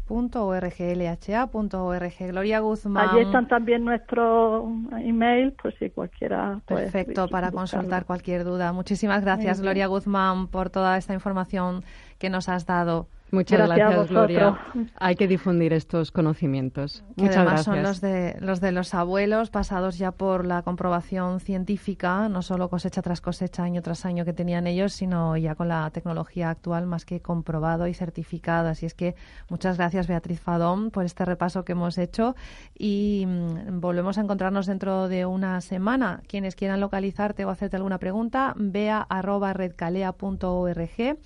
.org, 0.10 0.80
lha.org. 0.80 2.28
Gloria 2.30 2.60
Guzmán. 2.60 3.10
Allí 3.10 3.20
están 3.22 3.48
también 3.48 3.84
nuestros 3.84 4.66
emails, 5.00 5.54
por 5.62 5.74
si 5.78 5.90
cualquiera. 5.90 6.62
Perfecto, 6.66 7.28
para 7.28 7.52
consultar 7.52 8.06
cualquier 8.06 8.44
duda. 8.44 8.72
Muchísimas 8.72 9.22
gracias, 9.24 9.62
Gloria 9.62 9.88
Guzmán, 9.88 10.48
por 10.48 10.70
toda 10.70 10.98
esta 10.98 11.14
información 11.14 11.84
que 12.18 12.30
nos 12.30 12.50
has 12.50 12.66
dado. 12.66 13.08
Muchas 13.30 13.68
gracias, 13.68 14.10
Gloria. 14.10 14.58
Hay 15.00 15.16
que 15.16 15.28
difundir 15.28 15.74
estos 15.74 16.12
conocimientos. 16.12 17.04
Muchas 17.18 17.38
además 17.38 17.54
gracias. 17.54 17.66
son 17.66 17.84
los 17.84 18.02
de, 18.02 18.38
los 18.40 18.62
de 18.62 18.72
los 18.72 18.94
abuelos 18.94 19.50
pasados 19.50 19.98
ya 19.98 20.12
por 20.12 20.46
la 20.46 20.62
comprobación 20.62 21.42
científica, 21.42 22.30
no 22.30 22.42
solo 22.42 22.70
cosecha 22.70 23.02
tras 23.02 23.20
cosecha, 23.20 23.64
año 23.64 23.82
tras 23.82 24.06
año 24.06 24.24
que 24.24 24.32
tenían 24.32 24.66
ellos, 24.66 24.94
sino 24.94 25.36
ya 25.36 25.56
con 25.56 25.68
la 25.68 25.90
tecnología 25.90 26.50
actual 26.50 26.86
más 26.86 27.04
que 27.04 27.22
comprobado 27.22 27.88
y 27.88 27.94
certificado. 27.94 28.70
Así 28.70 28.86
es 28.86 28.94
que 28.94 29.16
muchas 29.50 29.78
gracias, 29.78 30.08
Beatriz 30.08 30.40
Fadón, 30.40 30.90
por 30.90 31.04
este 31.04 31.26
repaso 31.26 31.66
que 31.66 31.74
hemos 31.74 31.98
hecho 31.98 32.36
y 32.78 33.26
mm, 33.28 33.82
volvemos 33.82 34.18
a 34.18 34.22
encontrarnos 34.22 34.68
dentro 34.68 35.10
de 35.10 35.26
una 35.26 35.60
semana. 35.60 36.22
Quienes 36.28 36.56
quieran 36.56 36.80
localizarte 36.80 37.44
o 37.44 37.50
hacerte 37.50 37.76
alguna 37.76 37.98
pregunta, 37.98 38.54
vea 38.56 39.02
arroba 39.02 39.52
redcalea.org 39.52 41.18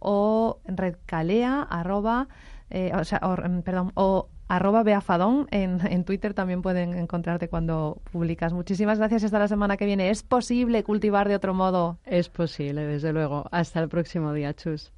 o 0.00 0.60
redcalea 0.64 1.62
arroba, 1.62 2.28
eh, 2.70 2.92
o 2.94 3.04
sea, 3.04 3.20
mm, 3.20 3.62
perdón, 3.62 3.92
o 3.94 4.28
arroba 4.48 4.82
beafadón 4.82 5.46
en, 5.52 5.80
en 5.86 6.04
Twitter 6.04 6.34
también 6.34 6.60
pueden 6.60 6.94
encontrarte 6.94 7.48
cuando 7.48 8.02
publicas. 8.10 8.52
Muchísimas 8.52 8.98
gracias. 8.98 9.22
Hasta 9.22 9.38
la 9.38 9.48
semana 9.48 9.76
que 9.76 9.86
viene. 9.86 10.10
¿Es 10.10 10.24
posible 10.24 10.82
cultivar 10.82 11.28
de 11.28 11.36
otro 11.36 11.54
modo? 11.54 11.98
Es 12.04 12.28
posible, 12.28 12.84
desde 12.84 13.12
luego. 13.12 13.44
Hasta 13.52 13.78
el 13.80 13.88
próximo 13.88 14.32
día, 14.32 14.52
Chus. 14.54 14.92